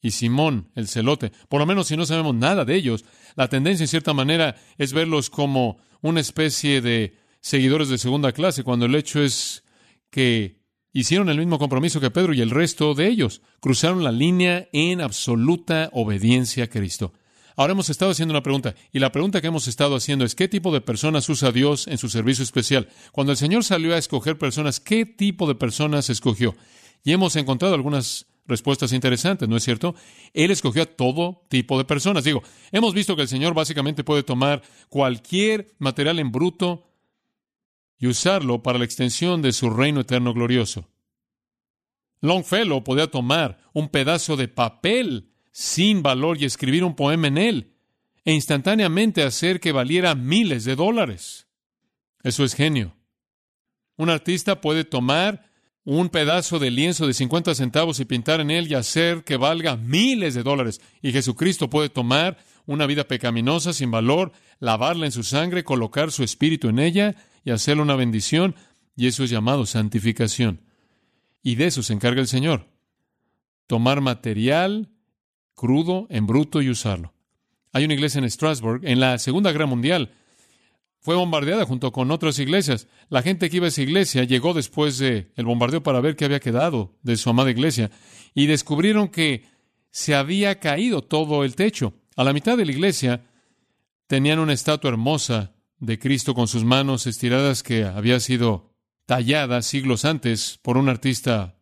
y 0.00 0.12
Simón, 0.12 0.70
el 0.74 0.88
celote, 0.88 1.32
por 1.48 1.60
lo 1.60 1.66
menos 1.66 1.88
si 1.88 1.96
no 1.96 2.06
sabemos 2.06 2.34
nada 2.34 2.64
de 2.64 2.76
ellos, 2.76 3.04
la 3.34 3.48
tendencia 3.48 3.84
en 3.84 3.88
cierta 3.88 4.14
manera 4.14 4.56
es 4.78 4.92
verlos 4.92 5.28
como 5.28 5.78
una 6.02 6.20
especie 6.20 6.80
de 6.80 7.16
seguidores 7.40 7.88
de 7.88 7.98
segunda 7.98 8.32
clase, 8.32 8.62
cuando 8.62 8.86
el 8.86 8.94
hecho 8.94 9.22
es 9.22 9.64
que 10.10 10.62
hicieron 10.92 11.28
el 11.28 11.38
mismo 11.38 11.58
compromiso 11.58 12.00
que 12.00 12.10
Pedro 12.10 12.32
y 12.32 12.40
el 12.40 12.50
resto 12.50 12.94
de 12.94 13.08
ellos, 13.08 13.42
cruzaron 13.60 14.04
la 14.04 14.12
línea 14.12 14.68
en 14.72 15.00
absoluta 15.00 15.90
obediencia 15.92 16.64
a 16.64 16.68
Cristo. 16.68 17.12
Ahora 17.58 17.72
hemos 17.72 17.90
estado 17.90 18.12
haciendo 18.12 18.32
una 18.32 18.44
pregunta, 18.44 18.76
y 18.92 19.00
la 19.00 19.10
pregunta 19.10 19.40
que 19.40 19.48
hemos 19.48 19.66
estado 19.66 19.96
haciendo 19.96 20.24
es, 20.24 20.36
¿qué 20.36 20.46
tipo 20.46 20.72
de 20.72 20.80
personas 20.80 21.28
usa 21.28 21.50
Dios 21.50 21.88
en 21.88 21.98
su 21.98 22.08
servicio 22.08 22.44
especial? 22.44 22.88
Cuando 23.10 23.32
el 23.32 23.36
Señor 23.36 23.64
salió 23.64 23.96
a 23.96 23.98
escoger 23.98 24.38
personas, 24.38 24.78
¿qué 24.78 25.04
tipo 25.04 25.48
de 25.48 25.56
personas 25.56 26.08
escogió? 26.08 26.54
Y 27.02 27.10
hemos 27.10 27.34
encontrado 27.34 27.74
algunas 27.74 28.26
respuestas 28.46 28.92
interesantes, 28.92 29.48
¿no 29.48 29.56
es 29.56 29.64
cierto? 29.64 29.96
Él 30.34 30.52
escogió 30.52 30.84
a 30.84 30.86
todo 30.86 31.46
tipo 31.48 31.76
de 31.78 31.84
personas. 31.84 32.22
Digo, 32.22 32.44
hemos 32.70 32.94
visto 32.94 33.16
que 33.16 33.22
el 33.22 33.28
Señor 33.28 33.54
básicamente 33.54 34.04
puede 34.04 34.22
tomar 34.22 34.62
cualquier 34.88 35.74
material 35.80 36.20
en 36.20 36.30
bruto 36.30 36.92
y 37.98 38.06
usarlo 38.06 38.62
para 38.62 38.78
la 38.78 38.84
extensión 38.84 39.42
de 39.42 39.50
su 39.50 39.68
reino 39.68 40.02
eterno 40.02 40.32
glorioso. 40.32 40.88
Longfellow 42.20 42.84
podía 42.84 43.10
tomar 43.10 43.58
un 43.72 43.88
pedazo 43.88 44.36
de 44.36 44.46
papel 44.46 45.27
sin 45.52 46.02
valor 46.02 46.40
y 46.40 46.44
escribir 46.44 46.84
un 46.84 46.94
poema 46.94 47.28
en 47.28 47.38
él 47.38 47.74
e 48.24 48.32
instantáneamente 48.32 49.22
hacer 49.22 49.60
que 49.60 49.72
valiera 49.72 50.14
miles 50.14 50.64
de 50.64 50.76
dólares. 50.76 51.46
Eso 52.22 52.44
es 52.44 52.54
genio. 52.54 52.94
Un 53.96 54.10
artista 54.10 54.60
puede 54.60 54.84
tomar 54.84 55.48
un 55.84 56.10
pedazo 56.10 56.58
de 56.58 56.70
lienzo 56.70 57.06
de 57.06 57.14
50 57.14 57.54
centavos 57.54 57.98
y 57.98 58.04
pintar 58.04 58.40
en 58.40 58.50
él 58.50 58.70
y 58.70 58.74
hacer 58.74 59.24
que 59.24 59.38
valga 59.38 59.76
miles 59.76 60.34
de 60.34 60.42
dólares. 60.42 60.82
Y 61.00 61.12
Jesucristo 61.12 61.70
puede 61.70 61.88
tomar 61.88 62.36
una 62.66 62.84
vida 62.84 63.08
pecaminosa 63.08 63.72
sin 63.72 63.90
valor, 63.90 64.32
lavarla 64.60 65.06
en 65.06 65.12
su 65.12 65.22
sangre, 65.22 65.64
colocar 65.64 66.12
su 66.12 66.22
espíritu 66.22 66.68
en 66.68 66.78
ella 66.78 67.16
y 67.42 67.50
hacerle 67.50 67.82
una 67.82 67.96
bendición. 67.96 68.54
Y 68.94 69.06
eso 69.06 69.24
es 69.24 69.30
llamado 69.30 69.64
santificación. 69.64 70.60
Y 71.42 71.54
de 71.54 71.68
eso 71.68 71.82
se 71.82 71.94
encarga 71.94 72.20
el 72.20 72.28
Señor. 72.28 72.68
Tomar 73.66 74.02
material 74.02 74.90
crudo, 75.58 76.06
en 76.08 76.26
bruto 76.26 76.62
y 76.62 76.70
usarlo. 76.70 77.12
Hay 77.72 77.84
una 77.84 77.94
iglesia 77.94 78.20
en 78.20 78.30
Strasbourg, 78.30 78.86
en 78.86 79.00
la 79.00 79.18
Segunda 79.18 79.50
Guerra 79.50 79.66
Mundial, 79.66 80.12
fue 81.00 81.16
bombardeada 81.16 81.64
junto 81.64 81.90
con 81.92 82.10
otras 82.10 82.38
iglesias. 82.38 82.86
La 83.08 83.22
gente 83.22 83.50
que 83.50 83.56
iba 83.56 83.66
a 83.66 83.68
esa 83.68 83.82
iglesia 83.82 84.24
llegó 84.24 84.54
después 84.54 84.98
del 84.98 85.32
el 85.36 85.44
bombardeo 85.44 85.82
para 85.82 86.00
ver 86.00 86.16
qué 86.16 86.24
había 86.24 86.40
quedado 86.40 86.96
de 87.02 87.16
su 87.16 87.28
amada 87.28 87.50
iglesia 87.50 87.90
y 88.34 88.46
descubrieron 88.46 89.08
que 89.08 89.46
se 89.90 90.14
había 90.14 90.60
caído 90.60 91.02
todo 91.02 91.44
el 91.44 91.56
techo. 91.56 91.94
A 92.16 92.24
la 92.24 92.32
mitad 92.32 92.56
de 92.56 92.64
la 92.64 92.72
iglesia 92.72 93.24
tenían 94.06 94.38
una 94.38 94.52
estatua 94.52 94.90
hermosa 94.90 95.54
de 95.78 95.98
Cristo 95.98 96.34
con 96.34 96.46
sus 96.46 96.64
manos 96.64 97.06
estiradas 97.06 97.62
que 97.62 97.84
había 97.84 98.20
sido 98.20 98.74
tallada 99.06 99.62
siglos 99.62 100.04
antes 100.04 100.58
por 100.62 100.76
un 100.76 100.88
artista 100.88 101.56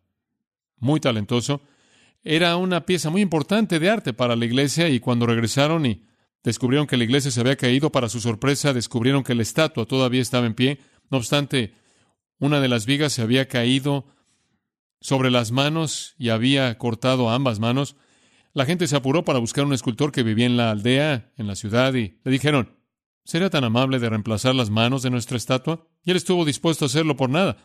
muy 0.77 0.99
talentoso 0.99 1.61
era 2.23 2.57
una 2.57 2.85
pieza 2.85 3.09
muy 3.09 3.21
importante 3.21 3.79
de 3.79 3.89
arte 3.89 4.13
para 4.13 4.35
la 4.35 4.45
iglesia 4.45 4.89
y 4.89 4.99
cuando 4.99 5.25
regresaron 5.25 5.85
y 5.85 6.03
descubrieron 6.43 6.87
que 6.87 6.97
la 6.97 7.03
iglesia 7.03 7.31
se 7.31 7.39
había 7.39 7.55
caído, 7.55 7.91
para 7.91 8.09
su 8.09 8.19
sorpresa 8.19 8.73
descubrieron 8.73 9.23
que 9.23 9.35
la 9.35 9.43
estatua 9.43 9.85
todavía 9.85 10.21
estaba 10.21 10.45
en 10.45 10.53
pie. 10.53 10.79
No 11.09 11.17
obstante, 11.17 11.73
una 12.39 12.59
de 12.59 12.67
las 12.67 12.85
vigas 12.85 13.13
se 13.13 13.21
había 13.21 13.47
caído 13.47 14.07
sobre 14.99 15.31
las 15.31 15.51
manos 15.51 16.15
y 16.17 16.29
había 16.29 16.77
cortado 16.77 17.29
ambas 17.29 17.59
manos. 17.59 17.95
La 18.53 18.65
gente 18.65 18.87
se 18.87 18.95
apuró 18.95 19.23
para 19.23 19.39
buscar 19.39 19.65
un 19.65 19.73
escultor 19.73 20.11
que 20.11 20.23
vivía 20.23 20.45
en 20.45 20.57
la 20.57 20.71
aldea, 20.71 21.31
en 21.37 21.47
la 21.47 21.55
ciudad, 21.55 21.93
y 21.93 22.19
le 22.23 22.31
dijeron, 22.31 22.75
¿sería 23.23 23.49
tan 23.49 23.63
amable 23.63 23.99
de 23.99 24.09
reemplazar 24.09 24.55
las 24.55 24.69
manos 24.69 25.03
de 25.03 25.11
nuestra 25.11 25.37
estatua? 25.37 25.87
Y 26.03 26.11
él 26.11 26.17
estuvo 26.17 26.45
dispuesto 26.45 26.85
a 26.85 26.87
hacerlo 26.87 27.15
por 27.15 27.29
nada. 27.29 27.57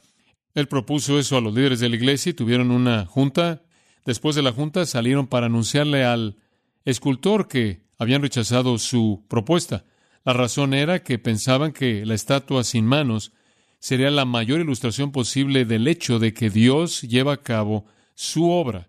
Él 0.55 0.69
propuso 0.69 1.19
eso 1.19 1.37
a 1.37 1.41
los 1.41 1.55
líderes 1.55 1.81
de 1.81 1.89
la 1.89 1.97
iglesia 1.97 2.31
y 2.31 2.35
tuvieron 2.35 2.71
una 2.71 3.07
junta 3.07 3.63
Después 4.05 4.35
de 4.35 4.43
la 4.43 4.53
junta 4.53 4.85
salieron 4.87 5.27
para 5.27 5.47
anunciarle 5.47 6.05
al 6.05 6.37
escultor 6.85 7.49
que 7.49 7.83
habían 7.99 8.23
rechazado 8.23 8.79
su 8.79 9.25
propuesta. 9.29 9.85
La 10.25 10.33
razón 10.33 10.75
era 10.75 11.03
que 11.03 11.19
pensaban 11.19 11.73
que 11.73 12.05
la 12.05 12.15
estatua 12.15 12.65
sin 12.65 12.87
manos 12.87 13.33
sería 13.79 14.11
la 14.11 14.25
mayor 14.25 14.61
ilustración 14.61 15.13
posible 15.13 15.65
del 15.65 15.89
hecho 15.89 16.19
de 16.19 16.35
que 16.35 16.51
Dios 16.51 17.03
lleva 17.03 17.35
a 17.35 17.43
cabo 17.43 17.87
su 18.15 18.51
obra 18.51 18.89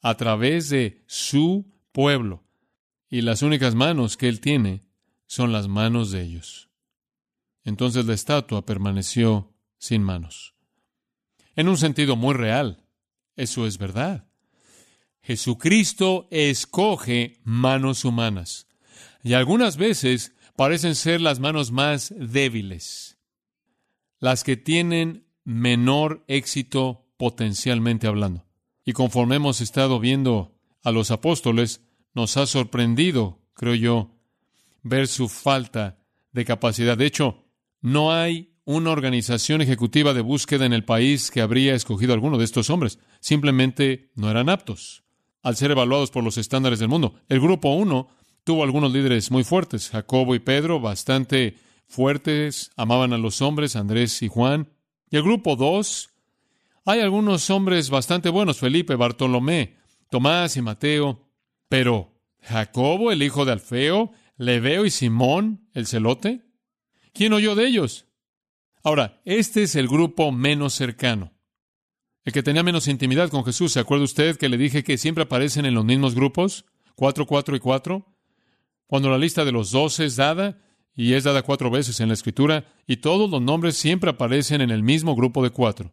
a 0.00 0.16
través 0.16 0.68
de 0.68 1.02
su 1.06 1.72
pueblo. 1.92 2.42
Y 3.08 3.20
las 3.20 3.42
únicas 3.42 3.74
manos 3.74 4.16
que 4.16 4.28
Él 4.28 4.40
tiene 4.40 4.82
son 5.26 5.52
las 5.52 5.68
manos 5.68 6.10
de 6.10 6.22
ellos. 6.22 6.70
Entonces 7.64 8.04
la 8.06 8.14
estatua 8.14 8.64
permaneció 8.66 9.52
sin 9.78 10.02
manos. 10.02 10.54
En 11.54 11.68
un 11.68 11.76
sentido 11.76 12.16
muy 12.16 12.34
real, 12.34 12.84
eso 13.36 13.66
es 13.66 13.78
verdad. 13.78 14.26
Jesucristo 15.22 16.26
escoge 16.30 17.40
manos 17.44 18.04
humanas. 18.04 18.66
Y 19.22 19.34
algunas 19.34 19.76
veces 19.76 20.34
parecen 20.56 20.96
ser 20.96 21.20
las 21.20 21.38
manos 21.38 21.70
más 21.70 22.12
débiles, 22.16 23.18
las 24.18 24.42
que 24.42 24.56
tienen 24.56 25.28
menor 25.44 26.24
éxito 26.26 27.06
potencialmente 27.16 28.08
hablando. 28.08 28.44
Y 28.84 28.92
conforme 28.94 29.36
hemos 29.36 29.60
estado 29.60 30.00
viendo 30.00 30.58
a 30.82 30.90
los 30.90 31.12
apóstoles, 31.12 31.82
nos 32.14 32.36
ha 32.36 32.46
sorprendido, 32.46 33.40
creo 33.54 33.76
yo, 33.76 34.18
ver 34.82 35.06
su 35.06 35.28
falta 35.28 36.04
de 36.32 36.44
capacidad. 36.44 36.98
De 36.98 37.06
hecho, 37.06 37.44
no 37.80 38.12
hay 38.12 38.56
una 38.64 38.90
organización 38.90 39.62
ejecutiva 39.62 40.14
de 40.14 40.20
búsqueda 40.20 40.66
en 40.66 40.72
el 40.72 40.84
país 40.84 41.30
que 41.30 41.40
habría 41.40 41.74
escogido 41.74 42.12
a 42.12 42.14
alguno 42.14 42.38
de 42.38 42.44
estos 42.44 42.70
hombres. 42.70 42.98
Simplemente 43.20 44.10
no 44.16 44.28
eran 44.28 44.48
aptos 44.48 45.01
al 45.42 45.56
ser 45.56 45.70
evaluados 45.70 46.10
por 46.10 46.24
los 46.24 46.38
estándares 46.38 46.78
del 46.78 46.88
mundo. 46.88 47.14
El 47.28 47.40
grupo 47.40 47.74
1 47.74 48.08
tuvo 48.44 48.62
algunos 48.62 48.92
líderes 48.92 49.30
muy 49.30 49.44
fuertes, 49.44 49.90
Jacobo 49.90 50.34
y 50.34 50.38
Pedro, 50.38 50.80
bastante 50.80 51.56
fuertes, 51.86 52.70
amaban 52.76 53.12
a 53.12 53.18
los 53.18 53.42
hombres, 53.42 53.76
Andrés 53.76 54.22
y 54.22 54.28
Juan. 54.28 54.68
Y 55.10 55.16
el 55.16 55.22
grupo 55.22 55.56
2, 55.56 56.10
hay 56.84 57.00
algunos 57.00 57.50
hombres 57.50 57.90
bastante 57.90 58.28
buenos, 58.28 58.58
Felipe, 58.58 58.94
Bartolomé, 58.96 59.76
Tomás 60.10 60.56
y 60.56 60.62
Mateo, 60.62 61.28
pero 61.68 62.12
Jacobo, 62.40 63.12
el 63.12 63.22
hijo 63.22 63.44
de 63.44 63.52
Alfeo, 63.52 64.12
Leveo 64.36 64.84
y 64.84 64.90
Simón, 64.90 65.68
el 65.74 65.86
celote, 65.86 66.42
¿quién 67.12 67.32
oyó 67.32 67.54
de 67.54 67.66
ellos? 67.66 68.06
Ahora, 68.82 69.20
este 69.24 69.62
es 69.62 69.76
el 69.76 69.86
grupo 69.86 70.32
menos 70.32 70.74
cercano. 70.74 71.32
El 72.24 72.32
que 72.32 72.42
tenía 72.42 72.62
menos 72.62 72.86
intimidad 72.86 73.30
con 73.30 73.44
Jesús. 73.44 73.72
¿Se 73.72 73.80
acuerda 73.80 74.04
usted 74.04 74.36
que 74.36 74.48
le 74.48 74.56
dije 74.56 74.84
que 74.84 74.98
siempre 74.98 75.24
aparecen 75.24 75.66
en 75.66 75.74
los 75.74 75.84
mismos 75.84 76.14
grupos? 76.14 76.64
Cuatro, 76.94 77.26
cuatro 77.26 77.56
y 77.56 77.60
cuatro. 77.60 78.06
Cuando 78.86 79.10
la 79.10 79.18
lista 79.18 79.44
de 79.44 79.52
los 79.52 79.72
doce 79.72 80.04
es 80.04 80.16
dada, 80.16 80.58
y 80.94 81.14
es 81.14 81.24
dada 81.24 81.42
cuatro 81.42 81.70
veces 81.70 81.98
en 82.00 82.08
la 82.08 82.14
Escritura, 82.14 82.66
y 82.86 82.98
todos 82.98 83.30
los 83.30 83.42
nombres 83.42 83.76
siempre 83.76 84.10
aparecen 84.10 84.60
en 84.60 84.70
el 84.70 84.82
mismo 84.82 85.16
grupo 85.16 85.42
de 85.42 85.50
cuatro. 85.50 85.92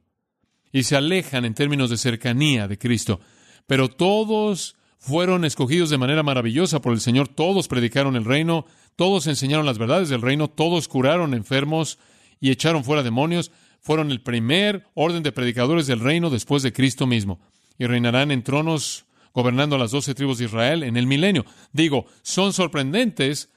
Y 0.71 0.83
se 0.83 0.95
alejan 0.95 1.45
en 1.45 1.55
términos 1.55 1.89
de 1.89 1.97
cercanía 1.97 2.67
de 2.67 2.77
Cristo. 2.77 3.21
Pero 3.65 3.89
todos 3.89 4.75
fueron 4.99 5.45
escogidos 5.45 5.89
de 5.89 5.97
manera 5.97 6.21
maravillosa 6.21 6.81
por 6.81 6.93
el 6.93 6.99
Señor. 6.99 7.27
Todos 7.27 7.67
predicaron 7.67 8.15
el 8.15 8.25
reino, 8.25 8.65
todos 8.95 9.25
enseñaron 9.25 9.65
las 9.65 9.79
verdades 9.79 10.09
del 10.09 10.21
reino, 10.21 10.47
todos 10.49 10.87
curaron 10.87 11.33
enfermos, 11.33 11.97
y 12.39 12.51
echaron 12.51 12.83
fuera 12.83 13.03
demonios, 13.03 13.51
fueron 13.89 14.11
el 14.11 14.21
primer 14.21 14.85
orden 14.93 15.23
de 15.23 15.31
predicadores 15.31 15.87
del 15.87 15.99
reino 15.99 16.29
después 16.29 16.61
de 16.61 16.71
Cristo 16.71 17.07
mismo, 17.07 17.39
y 17.79 17.87
reinarán 17.87 18.29
en 18.29 18.43
tronos 18.43 19.07
gobernando 19.33 19.77
a 19.77 19.79
las 19.79 19.89
doce 19.89 20.13
tribus 20.13 20.37
de 20.37 20.45
Israel 20.45 20.83
en 20.83 20.95
el 20.95 21.07
milenio. 21.07 21.43
Digo, 21.73 22.05
son 22.21 22.53
sorprendentes 22.53 23.49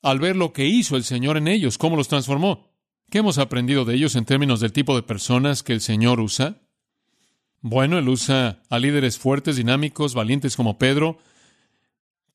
al 0.00 0.20
ver 0.20 0.36
lo 0.36 0.54
que 0.54 0.64
hizo 0.64 0.96
el 0.96 1.04
Señor 1.04 1.36
en 1.36 1.48
ellos, 1.48 1.76
cómo 1.76 1.96
los 1.96 2.08
transformó. 2.08 2.72
¿Qué 3.10 3.18
hemos 3.18 3.36
aprendido 3.36 3.84
de 3.84 3.94
ellos 3.96 4.16
en 4.16 4.24
términos 4.24 4.60
del 4.60 4.72
tipo 4.72 4.96
de 4.96 5.02
personas 5.02 5.62
que 5.62 5.74
el 5.74 5.82
Señor 5.82 6.18
usa? 6.18 6.62
Bueno, 7.60 7.98
Él 7.98 8.08
usa 8.08 8.62
a 8.70 8.78
líderes 8.78 9.18
fuertes, 9.18 9.56
dinámicos, 9.56 10.14
valientes 10.14 10.56
como 10.56 10.78
Pedro, 10.78 11.18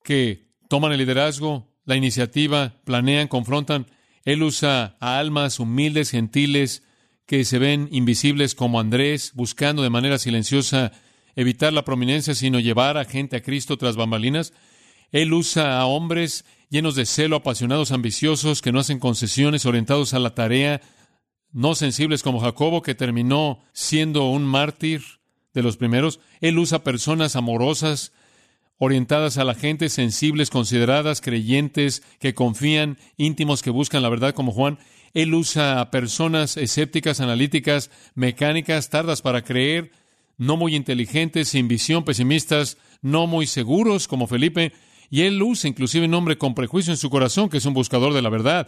que 0.04 0.52
toman 0.70 0.92
el 0.92 1.00
liderazgo, 1.00 1.68
la 1.84 1.96
iniciativa, 1.96 2.76
planean, 2.86 3.28
confrontan 3.28 3.88
él 4.26 4.44
usa 4.44 4.96
a 5.00 5.20
almas 5.20 5.60
humildes, 5.60 6.12
gentiles, 6.12 6.84
que 7.26 7.46
se 7.46 7.60
ven 7.60 7.88
invisibles 7.92 8.56
como 8.56 8.80
Andrés, 8.80 9.32
buscando 9.34 9.84
de 9.84 9.90
manera 9.90 10.18
silenciosa 10.18 10.92
evitar 11.36 11.74
la 11.74 11.86
prominencia, 11.86 12.36
sino 12.36 12.60
llevar 12.60 12.98
a 12.98 13.06
gente 13.06 13.38
a 13.38 13.42
Cristo 13.42 13.78
tras 13.78 13.96
bambalinas. 13.96 14.54
Él 15.12 15.34
usa 15.34 15.80
a 15.80 15.86
hombres 15.86 16.46
llenos 16.70 16.96
de 16.96 17.06
celo, 17.06 17.38
apasionados, 17.38 17.92
ambiciosos, 17.92 18.62
que 18.62 18.72
no 18.72 18.80
hacen 18.80 19.00
concesiones, 19.00 19.66
orientados 19.66 20.14
a 20.14 20.20
la 20.20 20.34
tarea, 20.34 20.82
no 21.52 21.76
sensibles 21.76 22.24
como 22.24 22.40
Jacobo, 22.40 22.82
que 22.82 22.96
terminó 22.96 23.64
siendo 23.74 24.26
un 24.26 24.44
mártir 24.44 25.04
de 25.54 25.62
los 25.62 25.78
primeros. 25.78 26.20
Él 26.42 26.58
usa 26.58 26.84
personas 26.84 27.36
amorosas, 27.36 28.12
orientadas 28.78 29.38
a 29.38 29.44
la 29.44 29.56
gente, 29.56 29.90
sensibles, 29.90 30.50
consideradas, 30.50 31.22
creyentes, 31.22 32.04
que 32.20 32.34
confían, 32.34 32.98
íntimos, 33.18 33.62
que 33.62 33.70
buscan 33.70 34.02
la 34.02 34.10
verdad 34.10 34.34
como 34.34 34.52
Juan. 34.52 34.80
Él 35.14 35.34
usa 35.34 35.80
a 35.80 35.92
personas 35.92 36.58
escépticas, 36.58 37.20
analíticas, 37.20 37.92
mecánicas, 38.16 38.90
tardas 38.90 39.22
para 39.22 39.44
creer, 39.44 39.92
no 40.38 40.58
muy 40.58 40.76
inteligentes, 40.76 41.50
sin 41.50 41.68
visión, 41.68 42.04
pesimistas, 42.04 42.78
no 43.02 43.28
muy 43.28 43.46
seguros 43.46 44.08
como 44.08 44.28
Felipe. 44.28 44.74
Y 45.10 45.22
él 45.22 45.42
usa 45.42 45.70
inclusive 45.70 46.08
un 46.08 46.14
hombre 46.16 46.38
con 46.38 46.56
prejuicio 46.56 46.92
en 46.92 46.98
su 46.98 47.12
corazón, 47.12 47.50
que 47.50 47.58
es 47.58 47.66
un 47.66 47.76
buscador 47.76 48.14
de 48.14 48.24
la 48.24 48.30
verdad. 48.30 48.68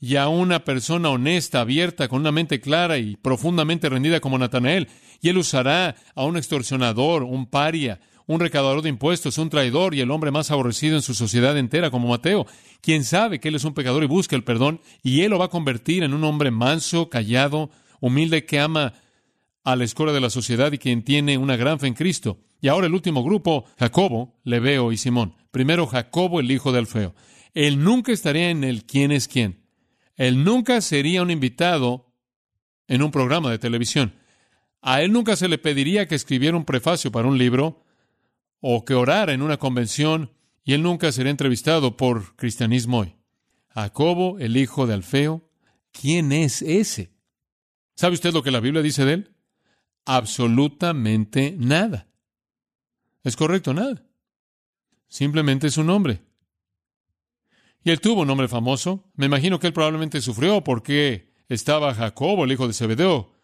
Y 0.00 0.16
a 0.16 0.28
una 0.28 0.64
persona 0.64 1.10
honesta, 1.10 1.60
abierta, 1.60 2.08
con 2.08 2.20
una 2.20 2.32
mente 2.32 2.60
clara 2.60 2.98
y 2.98 3.16
profundamente 3.16 3.88
rendida 3.88 4.20
como 4.20 4.38
Natanael. 4.38 4.88
Y 5.20 5.28
él 5.28 5.36
usará 5.36 5.94
a 6.14 6.24
un 6.24 6.38
extorsionador, 6.38 7.22
un 7.22 7.46
paria, 7.46 8.00
un 8.26 8.40
recaudador 8.40 8.82
de 8.82 8.88
impuestos, 8.88 9.38
un 9.38 9.50
traidor 9.50 9.94
y 9.94 10.00
el 10.00 10.10
hombre 10.10 10.30
más 10.30 10.50
aborrecido 10.50 10.96
en 10.96 11.02
su 11.02 11.14
sociedad 11.14 11.56
entera 11.56 11.90
como 11.90 12.08
Mateo, 12.08 12.46
quien 12.80 13.04
sabe 13.04 13.40
que 13.40 13.48
él 13.48 13.54
es 13.54 13.64
un 13.64 13.74
pecador 13.74 14.02
y 14.02 14.06
busca 14.06 14.36
el 14.36 14.44
perdón, 14.44 14.80
y 15.02 15.22
él 15.22 15.30
lo 15.30 15.38
va 15.38 15.46
a 15.46 15.50
convertir 15.50 16.02
en 16.02 16.14
un 16.14 16.24
hombre 16.24 16.50
manso, 16.50 17.08
callado, 17.08 17.70
humilde, 18.00 18.44
que 18.44 18.60
ama 18.60 18.94
a 19.64 19.76
la 19.76 19.84
escuela 19.84 20.12
de 20.12 20.20
la 20.20 20.30
sociedad 20.30 20.72
y 20.72 20.78
quien 20.78 21.02
tiene 21.02 21.38
una 21.38 21.56
gran 21.56 21.78
fe 21.78 21.86
en 21.86 21.94
Cristo. 21.94 22.38
Y 22.60 22.68
ahora 22.68 22.86
el 22.86 22.94
último 22.94 23.22
grupo, 23.24 23.64
Jacobo, 23.78 24.38
Leveo 24.44 24.92
y 24.92 24.96
Simón. 24.96 25.34
Primero 25.50 25.86
Jacobo, 25.86 26.40
el 26.40 26.50
hijo 26.50 26.72
de 26.72 26.78
Alfeo. 26.78 27.14
Él 27.54 27.82
nunca 27.82 28.12
estaría 28.12 28.50
en 28.50 28.64
el 28.64 28.84
quién 28.84 29.12
es 29.12 29.28
quién. 29.28 29.62
Él 30.16 30.44
nunca 30.44 30.80
sería 30.80 31.22
un 31.22 31.30
invitado 31.30 32.12
en 32.88 33.02
un 33.02 33.10
programa 33.10 33.50
de 33.50 33.58
televisión. 33.58 34.14
A 34.80 35.02
él 35.02 35.12
nunca 35.12 35.36
se 35.36 35.48
le 35.48 35.58
pediría 35.58 36.06
que 36.08 36.14
escribiera 36.14 36.56
un 36.56 36.64
prefacio 36.64 37.12
para 37.12 37.28
un 37.28 37.38
libro 37.38 37.84
o 38.62 38.84
que 38.84 38.94
orara 38.94 39.34
en 39.34 39.42
una 39.42 39.58
convención 39.58 40.30
y 40.64 40.72
él 40.72 40.82
nunca 40.82 41.10
sería 41.10 41.32
entrevistado 41.32 41.96
por 41.96 42.36
Cristianismo 42.36 43.00
hoy. 43.00 43.16
Jacobo, 43.68 44.38
el 44.38 44.56
hijo 44.56 44.86
de 44.86 44.94
Alfeo, 44.94 45.50
¿quién 45.90 46.30
es 46.30 46.62
ese? 46.62 47.12
¿Sabe 47.96 48.14
usted 48.14 48.32
lo 48.32 48.42
que 48.42 48.52
la 48.52 48.60
Biblia 48.60 48.80
dice 48.80 49.04
de 49.04 49.14
él? 49.14 49.34
Absolutamente 50.04 51.56
nada. 51.58 52.06
Es 53.24 53.34
correcto, 53.34 53.74
nada. 53.74 54.04
Simplemente 55.08 55.66
es 55.66 55.76
un 55.76 55.88
nombre. 55.88 56.22
Y 57.82 57.90
él 57.90 58.00
tuvo 58.00 58.22
un 58.22 58.28
nombre 58.28 58.46
famoso. 58.46 59.10
Me 59.16 59.26
imagino 59.26 59.58
que 59.58 59.66
él 59.66 59.72
probablemente 59.72 60.20
sufrió 60.20 60.62
porque 60.62 61.32
estaba 61.48 61.94
Jacobo, 61.94 62.44
el 62.44 62.52
hijo 62.52 62.68
de 62.68 62.74
Zebedeo, 62.74 63.34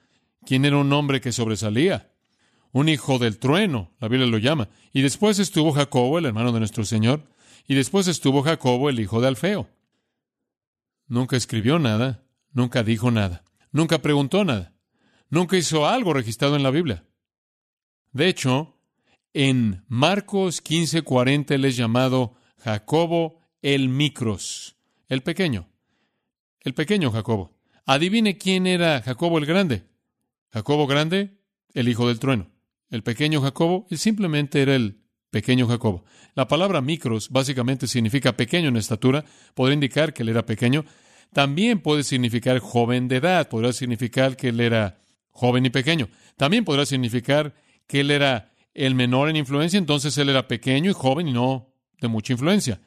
quien 0.46 0.64
era 0.64 0.76
un 0.76 0.92
hombre 0.92 1.20
que 1.20 1.32
sobresalía 1.32 2.12
un 2.78 2.88
hijo 2.88 3.18
del 3.18 3.38
trueno, 3.38 3.90
la 3.98 4.06
Biblia 4.06 4.28
lo 4.28 4.38
llama. 4.38 4.68
Y 4.92 5.02
después 5.02 5.40
estuvo 5.40 5.72
Jacobo, 5.72 6.18
el 6.18 6.26
hermano 6.26 6.52
de 6.52 6.60
nuestro 6.60 6.84
Señor, 6.84 7.28
y 7.66 7.74
después 7.74 8.06
estuvo 8.06 8.42
Jacobo, 8.42 8.88
el 8.88 9.00
hijo 9.00 9.20
de 9.20 9.26
Alfeo. 9.26 9.68
Nunca 11.08 11.36
escribió 11.36 11.80
nada, 11.80 12.22
nunca 12.52 12.84
dijo 12.84 13.10
nada, 13.10 13.42
nunca 13.72 13.98
preguntó 13.98 14.44
nada, 14.44 14.74
nunca 15.28 15.56
hizo 15.56 15.88
algo 15.88 16.12
registrado 16.12 16.54
en 16.54 16.62
la 16.62 16.70
Biblia. 16.70 17.04
De 18.12 18.28
hecho, 18.28 18.76
en 19.32 19.84
Marcos 19.88 20.62
15:40 20.62 21.56
él 21.56 21.64
es 21.64 21.76
llamado 21.76 22.36
Jacobo 22.58 23.40
el 23.60 23.88
Micros, 23.88 24.76
el 25.08 25.22
pequeño, 25.22 25.68
el 26.60 26.74
pequeño 26.74 27.10
Jacobo. 27.10 27.58
Adivine 27.86 28.38
quién 28.38 28.68
era 28.68 29.02
Jacobo 29.02 29.38
el 29.38 29.46
grande. 29.46 29.84
Jacobo 30.52 30.86
grande, 30.86 31.40
el 31.74 31.88
hijo 31.88 32.06
del 32.06 32.20
trueno 32.20 32.57
el 32.90 33.02
pequeño 33.02 33.40
Jacobo, 33.40 33.86
él 33.90 33.98
simplemente 33.98 34.62
era 34.62 34.74
el 34.74 35.00
pequeño 35.30 35.66
Jacobo. 35.66 36.04
La 36.34 36.48
palabra 36.48 36.80
micros 36.80 37.28
básicamente 37.30 37.86
significa 37.86 38.36
pequeño 38.36 38.68
en 38.68 38.76
estatura, 38.76 39.24
podría 39.54 39.74
indicar 39.74 40.14
que 40.14 40.22
él 40.22 40.30
era 40.30 40.46
pequeño. 40.46 40.84
También 41.32 41.80
puede 41.80 42.02
significar 42.02 42.58
joven 42.60 43.08
de 43.08 43.16
edad, 43.16 43.48
podrá 43.48 43.72
significar 43.72 44.36
que 44.36 44.48
él 44.48 44.60
era 44.60 44.98
joven 45.30 45.66
y 45.66 45.70
pequeño. 45.70 46.08
También 46.36 46.64
podrá 46.64 46.86
significar 46.86 47.54
que 47.86 48.00
él 48.00 48.10
era 48.10 48.52
el 48.74 48.94
menor 48.94 49.28
en 49.28 49.36
influencia, 49.36 49.78
entonces 49.78 50.16
él 50.18 50.28
era 50.28 50.48
pequeño 50.48 50.90
y 50.90 50.94
joven 50.94 51.28
y 51.28 51.32
no 51.32 51.74
de 52.00 52.08
mucha 52.08 52.32
influencia. 52.32 52.80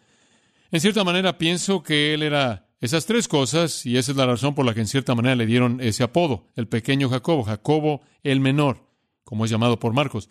En 0.72 0.80
cierta 0.80 1.04
manera 1.04 1.38
pienso 1.38 1.84
que 1.84 2.14
él 2.14 2.24
era 2.24 2.70
esas 2.80 3.06
tres 3.06 3.28
cosas 3.28 3.86
y 3.86 3.98
esa 3.98 4.12
es 4.12 4.18
la 4.18 4.26
razón 4.26 4.56
por 4.56 4.66
la 4.66 4.74
que 4.74 4.80
en 4.80 4.88
cierta 4.88 5.14
manera 5.14 5.36
le 5.36 5.46
dieron 5.46 5.80
ese 5.82 6.04
apodo, 6.04 6.48
el 6.56 6.68
pequeño 6.68 7.10
Jacobo, 7.10 7.44
Jacobo 7.44 8.02
el 8.24 8.40
menor 8.40 8.91
como 9.32 9.46
es 9.46 9.52
llamado 9.52 9.80
por 9.80 9.94
Marcos. 9.94 10.30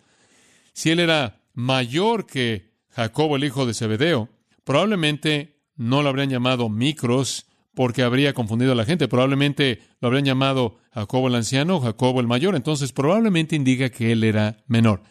Si 0.73 0.91
él 0.91 0.99
era 0.99 1.41
mayor 1.55 2.27
que 2.27 2.69
Jacobo, 2.89 3.35
el 3.35 3.43
hijo 3.43 3.65
de 3.65 3.73
Zebedeo, 3.73 4.29
probablemente 4.63 5.57
no 5.75 6.03
lo 6.03 6.09
habrían 6.09 6.29
llamado 6.29 6.69
Micros 6.69 7.47
porque 7.73 8.03
habría 8.03 8.35
confundido 8.35 8.73
a 8.73 8.75
la 8.75 8.85
gente. 8.85 9.07
Probablemente 9.07 9.81
lo 10.01 10.07
habrían 10.07 10.25
llamado 10.25 10.77
Jacobo 10.93 11.29
el 11.29 11.33
anciano 11.33 11.77
o 11.77 11.81
Jacobo 11.81 12.19
el 12.19 12.27
mayor. 12.27 12.53
Entonces 12.53 12.91
probablemente 12.91 13.55
indica 13.55 13.89
que 13.89 14.11
él 14.11 14.23
era 14.23 14.57
menor. 14.67 15.01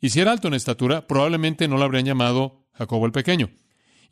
Y 0.00 0.10
si 0.10 0.20
era 0.20 0.30
alto 0.30 0.46
en 0.46 0.54
estatura, 0.54 1.08
probablemente 1.08 1.66
no 1.66 1.78
lo 1.78 1.82
habrían 1.82 2.04
llamado 2.04 2.68
Jacobo 2.74 3.06
el 3.06 3.12
pequeño. 3.12 3.50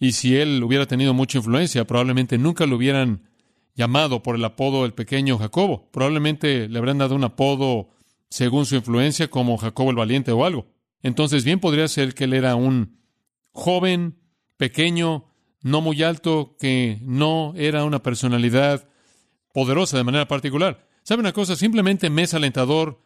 Y 0.00 0.10
si 0.10 0.36
él 0.36 0.60
hubiera 0.64 0.86
tenido 0.86 1.14
mucha 1.14 1.38
influencia, 1.38 1.86
probablemente 1.86 2.36
nunca 2.36 2.66
lo 2.66 2.74
hubieran 2.74 3.28
llamado 3.76 4.24
por 4.24 4.34
el 4.34 4.44
apodo 4.44 4.84
el 4.84 4.92
pequeño 4.92 5.38
Jacobo. 5.38 5.88
Probablemente 5.92 6.68
le 6.68 6.78
habrían 6.80 6.98
dado 6.98 7.14
un 7.14 7.22
apodo 7.22 7.90
según 8.34 8.66
su 8.66 8.74
influencia, 8.74 9.28
como 9.28 9.56
Jacobo 9.58 9.90
el 9.90 9.96
Valiente 9.96 10.32
o 10.32 10.44
algo. 10.44 10.66
Entonces, 11.04 11.44
bien 11.44 11.60
podría 11.60 11.86
ser 11.86 12.14
que 12.14 12.24
él 12.24 12.32
era 12.32 12.56
un 12.56 12.98
joven, 13.52 14.18
pequeño, 14.56 15.26
no 15.62 15.80
muy 15.80 16.02
alto, 16.02 16.56
que 16.58 16.98
no 17.02 17.54
era 17.56 17.84
una 17.84 18.02
personalidad 18.02 18.88
poderosa 19.52 19.98
de 19.98 20.02
manera 20.02 20.26
particular. 20.26 20.84
¿Sabe 21.04 21.20
una 21.20 21.32
cosa? 21.32 21.54
Simplemente 21.54 22.10
me 22.10 22.24
es 22.24 22.34
alentador 22.34 23.00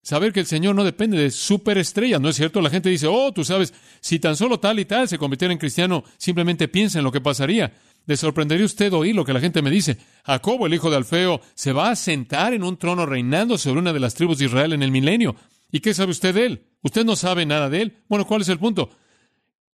saber 0.00 0.32
que 0.32 0.38
el 0.38 0.46
Señor 0.46 0.76
no 0.76 0.84
depende 0.84 1.18
de 1.18 1.32
superestrellas, 1.32 2.20
¿no 2.20 2.28
es 2.28 2.36
cierto? 2.36 2.60
La 2.60 2.70
gente 2.70 2.88
dice, 2.88 3.08
oh, 3.08 3.32
tú 3.32 3.44
sabes, 3.44 3.74
si 3.98 4.20
tan 4.20 4.36
solo 4.36 4.60
tal 4.60 4.78
y 4.78 4.84
tal 4.84 5.08
se 5.08 5.18
convirtiera 5.18 5.50
en 5.50 5.58
cristiano, 5.58 6.04
simplemente 6.18 6.68
piensa 6.68 6.98
en 6.98 7.04
lo 7.04 7.10
que 7.10 7.20
pasaría. 7.20 7.72
Le 8.08 8.16
sorprendería 8.16 8.64
usted 8.64 8.90
oír 8.94 9.14
lo 9.14 9.22
que 9.22 9.34
la 9.34 9.40
gente 9.40 9.60
me 9.60 9.70
dice. 9.70 9.98
Jacobo, 10.24 10.66
el 10.66 10.72
hijo 10.72 10.88
de 10.88 10.96
Alfeo, 10.96 11.42
se 11.54 11.74
va 11.74 11.90
a 11.90 11.94
sentar 11.94 12.54
en 12.54 12.64
un 12.64 12.78
trono 12.78 13.04
reinando 13.04 13.58
sobre 13.58 13.80
una 13.80 13.92
de 13.92 14.00
las 14.00 14.14
tribus 14.14 14.38
de 14.38 14.46
Israel 14.46 14.72
en 14.72 14.82
el 14.82 14.90
milenio. 14.90 15.36
¿Y 15.70 15.80
qué 15.80 15.92
sabe 15.92 16.12
usted 16.12 16.34
de 16.34 16.46
él? 16.46 16.64
¿Usted 16.80 17.04
no 17.04 17.16
sabe 17.16 17.44
nada 17.44 17.68
de 17.68 17.82
él? 17.82 17.96
Bueno, 18.08 18.26
¿cuál 18.26 18.40
es 18.40 18.48
el 18.48 18.58
punto? 18.58 18.88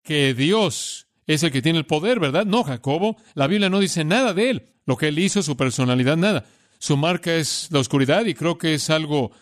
Que 0.05 0.33
Dios 0.33 1.09
es 1.27 1.43
el 1.43 1.51
que 1.51 1.61
tiene 1.61 1.81
el 1.81 1.87
poder, 1.87 2.21
¿verdad? 2.21 2.47
No, 2.47 2.63
Jacobo. 2.63 3.17
La 3.35 3.49
Biblia 3.49 3.69
no 3.69 3.81
dice 3.81 4.05
nada 4.05 4.33
de 4.33 4.51
él. 4.51 4.67
Lo 4.87 4.97
que 4.97 5.09
él 5.09 5.19
hizo, 5.19 5.43
su 5.43 5.57
personalidad, 5.57 6.17
nada. 6.17 6.47
Su 6.79 6.97
marca 6.97 7.35
es 7.35 7.67
la 7.73 7.81
oscuridad 7.81 8.27
y 8.27 8.35
creo 8.35 8.59
que 8.59 8.75
es 8.75 8.91
algo 8.91 9.33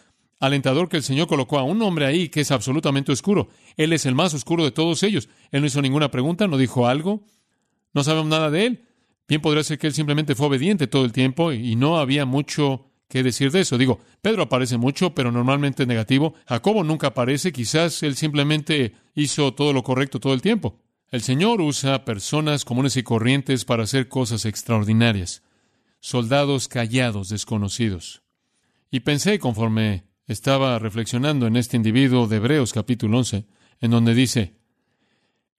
alentador 0.41 0.89
que 0.89 0.97
el 0.97 1.03
Señor 1.03 1.27
colocó 1.27 1.59
a 1.59 1.63
un 1.63 1.83
hombre 1.83 2.07
ahí 2.07 2.31
que 2.31 2.41
es 2.41 2.51
absolutamente 2.53 3.13
oscuro. 3.13 3.51
Él 3.77 3.93
es 3.93 4.07
el 4.07 4.15
más 4.15 4.33
oscuro 4.33 4.65
de 4.65 4.71
todos 4.71 5.03
ellos. 5.03 5.29
Él 5.51 5.61
no 5.61 5.67
hizo 5.67 5.83
ninguna 5.83 6.11
pregunta, 6.11 6.49
no 6.49 6.57
dijo 6.57 6.87
algo, 6.87 7.27
no 7.95 8.05
sabemos 8.05 8.29
nada 8.29 8.51
de 8.51 8.67
él. 8.67 8.85
Bien 9.29 9.41
podría 9.41 9.63
ser 9.63 9.79
que 9.79 9.87
él 9.87 9.95
simplemente 9.95 10.35
fue 10.35 10.47
obediente 10.47 10.87
todo 10.87 11.05
el 11.05 11.13
tiempo 11.13 11.53
y 11.53 11.77
no 11.77 11.99
había 11.99 12.25
mucho 12.25 12.89
que 13.09 13.23
decir 13.23 13.51
de 13.51 13.61
eso. 13.61 13.79
Digo, 13.79 14.01
Pedro 14.23 14.43
aparece 14.43 14.77
mucho, 14.77 15.15
pero 15.15 15.33
normalmente 15.33 15.87
negativo. 15.87 16.35
Jacobo 16.47 16.85
nunca 16.85 17.09
aparece, 17.09 17.53
quizás 17.53 18.03
él 18.03 18.17
simplemente 18.17 18.95
hizo 19.15 19.55
todo 19.55 19.73
lo 19.73 19.83
correcto 19.83 20.21
todo 20.21 20.35
el 20.35 20.43
tiempo. 20.43 20.79
El 21.11 21.23
Señor 21.23 21.61
usa 21.63 22.05
personas 22.05 22.65
comunes 22.65 22.97
y 22.97 23.03
corrientes 23.03 23.65
para 23.65 23.85
hacer 23.85 24.09
cosas 24.09 24.45
extraordinarias. 24.45 25.43
Soldados 26.01 26.69
callados, 26.69 27.31
desconocidos. 27.31 28.23
Y 28.91 29.01
pensé 29.01 29.39
conforme 29.39 30.05
estaba 30.27 30.79
reflexionando 30.79 31.47
en 31.47 31.57
este 31.57 31.77
individuo 31.77 32.27
de 32.27 32.37
Hebreos 32.37 32.73
capítulo 32.73 33.19
11, 33.19 33.47
en 33.81 33.91
donde 33.91 34.15
dice, 34.15 34.55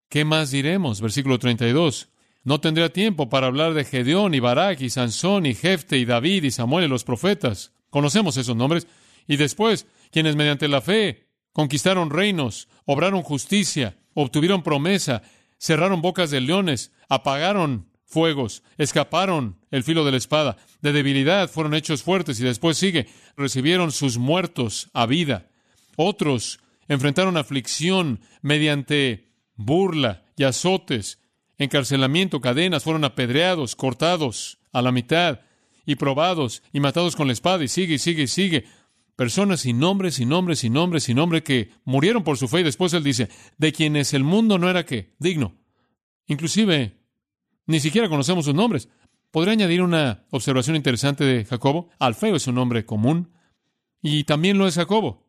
¿qué 0.07 0.23
más 0.23 0.51
diremos? 0.51 1.01
Versículo 1.01 1.39
32. 1.39 2.09
No 2.49 2.59
tendría 2.59 2.91
tiempo 2.91 3.29
para 3.29 3.45
hablar 3.45 3.75
de 3.75 3.85
Gedeón 3.85 4.33
y 4.33 4.39
Barak 4.39 4.81
y 4.81 4.89
Sansón 4.89 5.45
y 5.45 5.53
Jefte 5.53 5.99
y 5.99 6.05
David 6.05 6.45
y 6.45 6.49
Samuel 6.49 6.85
y 6.85 6.87
los 6.87 7.03
profetas. 7.03 7.73
Conocemos 7.91 8.37
esos 8.37 8.55
nombres. 8.55 8.87
Y 9.27 9.37
después, 9.37 9.85
quienes 10.09 10.35
mediante 10.35 10.67
la 10.67 10.81
fe 10.81 11.27
conquistaron 11.53 12.09
reinos, 12.09 12.67
obraron 12.85 13.21
justicia, 13.21 13.99
obtuvieron 14.15 14.63
promesa, 14.63 15.21
cerraron 15.59 16.01
bocas 16.01 16.31
de 16.31 16.41
leones, 16.41 16.91
apagaron 17.07 17.91
fuegos, 18.03 18.63
escaparon 18.79 19.59
el 19.69 19.83
filo 19.83 20.03
de 20.03 20.09
la 20.09 20.17
espada, 20.17 20.57
de 20.81 20.91
debilidad 20.91 21.51
fueron 21.51 21.75
hechos 21.75 22.01
fuertes 22.01 22.39
y 22.39 22.45
después 22.45 22.79
sigue, 22.79 23.05
recibieron 23.37 23.91
sus 23.91 24.17
muertos 24.17 24.89
a 24.93 25.05
vida. 25.05 25.51
Otros 25.97 26.59
enfrentaron 26.87 27.37
aflicción 27.37 28.21
mediante 28.41 29.29
burla 29.55 30.23
y 30.35 30.45
azotes, 30.45 31.18
encarcelamiento, 31.59 32.41
cadenas, 32.41 32.83
fueron 32.83 33.03
apedreados, 33.03 33.75
cortados 33.75 34.57
a 34.71 34.81
la 34.81 34.91
mitad 34.91 35.41
y 35.85 35.95
probados 35.95 36.63
y 36.73 36.79
matados 36.79 37.15
con 37.15 37.27
la 37.27 37.33
espada 37.33 37.63
y 37.63 37.67
sigue 37.67 37.95
y 37.95 37.99
sigue 37.99 38.23
y 38.23 38.27
sigue. 38.27 38.65
Personas 39.15 39.61
sin 39.61 39.79
nombres, 39.79 40.15
sin 40.15 40.29
nombres, 40.29 40.59
sin 40.59 40.73
nombres, 40.73 41.03
sin 41.03 41.17
nombre 41.17 41.43
que 41.43 41.71
murieron 41.83 42.23
por 42.23 42.37
su 42.37 42.47
fe 42.47 42.61
y 42.61 42.63
después 42.63 42.93
él 42.93 43.03
dice, 43.03 43.29
de 43.57 43.73
quienes 43.73 44.13
el 44.13 44.23
mundo 44.23 44.57
no 44.57 44.69
era 44.69 44.85
qué, 44.85 45.13
digno. 45.19 45.55
Inclusive 46.25 46.97
ni 47.65 47.79
siquiera 47.79 48.07
conocemos 48.07 48.45
sus 48.45 48.55
nombres. 48.55 48.87
Podría 49.31 49.53
añadir 49.53 49.81
una 49.81 50.23
observación 50.31 50.75
interesante 50.75 51.23
de 51.23 51.45
Jacobo. 51.45 51.89
Alfeo 51.99 52.35
es 52.35 52.47
un 52.47 52.55
nombre 52.55 52.85
común 52.85 53.31
y 54.01 54.23
también 54.23 54.57
lo 54.57 54.67
es 54.67 54.75
Jacobo. 54.75 55.27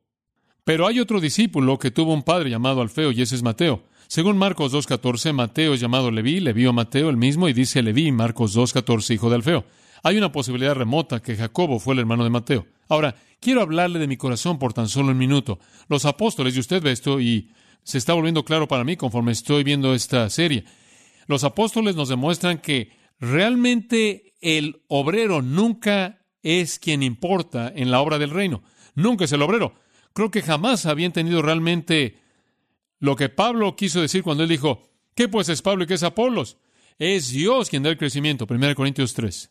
Pero 0.64 0.86
hay 0.86 1.00
otro 1.00 1.20
discípulo 1.20 1.78
que 1.78 1.90
tuvo 1.90 2.14
un 2.14 2.22
padre 2.22 2.48
llamado 2.48 2.80
Alfeo 2.80 3.10
y 3.10 3.22
ese 3.22 3.34
es 3.34 3.42
Mateo. 3.42 3.82
Según 4.10 4.38
Marcos 4.38 4.74
2.14, 4.74 5.32
Mateo 5.32 5.72
es 5.72 5.78
llamado 5.78 6.10
Leví, 6.10 6.40
Leví 6.40 6.66
o 6.66 6.72
Mateo 6.72 7.10
el 7.10 7.16
mismo 7.16 7.48
y 7.48 7.52
dice 7.52 7.80
Leví, 7.80 8.10
Marcos 8.10 8.56
2.14, 8.56 9.14
hijo 9.14 9.30
de 9.30 9.36
Alfeo. 9.36 9.64
Hay 10.02 10.18
una 10.18 10.32
posibilidad 10.32 10.74
remota 10.74 11.22
que 11.22 11.36
Jacobo 11.36 11.78
fue 11.78 11.94
el 11.94 12.00
hermano 12.00 12.24
de 12.24 12.30
Mateo. 12.30 12.66
Ahora, 12.88 13.14
quiero 13.38 13.62
hablarle 13.62 14.00
de 14.00 14.08
mi 14.08 14.16
corazón 14.16 14.58
por 14.58 14.72
tan 14.72 14.88
solo 14.88 15.12
un 15.12 15.16
minuto. 15.16 15.60
Los 15.88 16.06
apóstoles, 16.06 16.56
y 16.56 16.58
usted 16.58 16.82
ve 16.82 16.90
esto 16.90 17.20
y 17.20 17.52
se 17.84 17.98
está 17.98 18.12
volviendo 18.12 18.44
claro 18.44 18.66
para 18.66 18.82
mí 18.82 18.96
conforme 18.96 19.30
estoy 19.30 19.62
viendo 19.62 19.94
esta 19.94 20.28
serie. 20.28 20.64
Los 21.28 21.44
apóstoles 21.44 21.94
nos 21.94 22.08
demuestran 22.08 22.58
que 22.58 22.90
realmente 23.20 24.34
el 24.40 24.82
obrero 24.88 25.40
nunca 25.40 26.18
es 26.42 26.80
quien 26.80 27.04
importa 27.04 27.72
en 27.72 27.92
la 27.92 28.00
obra 28.00 28.18
del 28.18 28.30
reino. 28.30 28.64
Nunca 28.96 29.26
es 29.26 29.30
el 29.30 29.42
obrero. 29.42 29.74
Creo 30.14 30.32
que 30.32 30.42
jamás 30.42 30.84
había 30.86 31.06
entendido 31.06 31.42
realmente 31.42 32.18
lo 33.00 33.16
que 33.16 33.28
Pablo 33.28 33.74
quiso 33.74 34.00
decir 34.00 34.22
cuando 34.22 34.44
él 34.44 34.48
dijo, 34.48 34.88
¿qué 35.14 35.28
pues 35.28 35.48
es 35.48 35.62
Pablo 35.62 35.84
y 35.84 35.86
qué 35.86 35.94
es 35.94 36.02
Apolos? 36.02 36.58
Es 36.98 37.30
Dios 37.30 37.70
quien 37.70 37.82
da 37.82 37.90
el 37.90 37.98
crecimiento. 37.98 38.46
1 38.48 38.74
Corintios 38.74 39.14
3. 39.14 39.50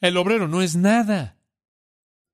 El 0.00 0.16
obrero 0.16 0.48
no 0.48 0.62
es 0.62 0.76
nada. 0.76 1.36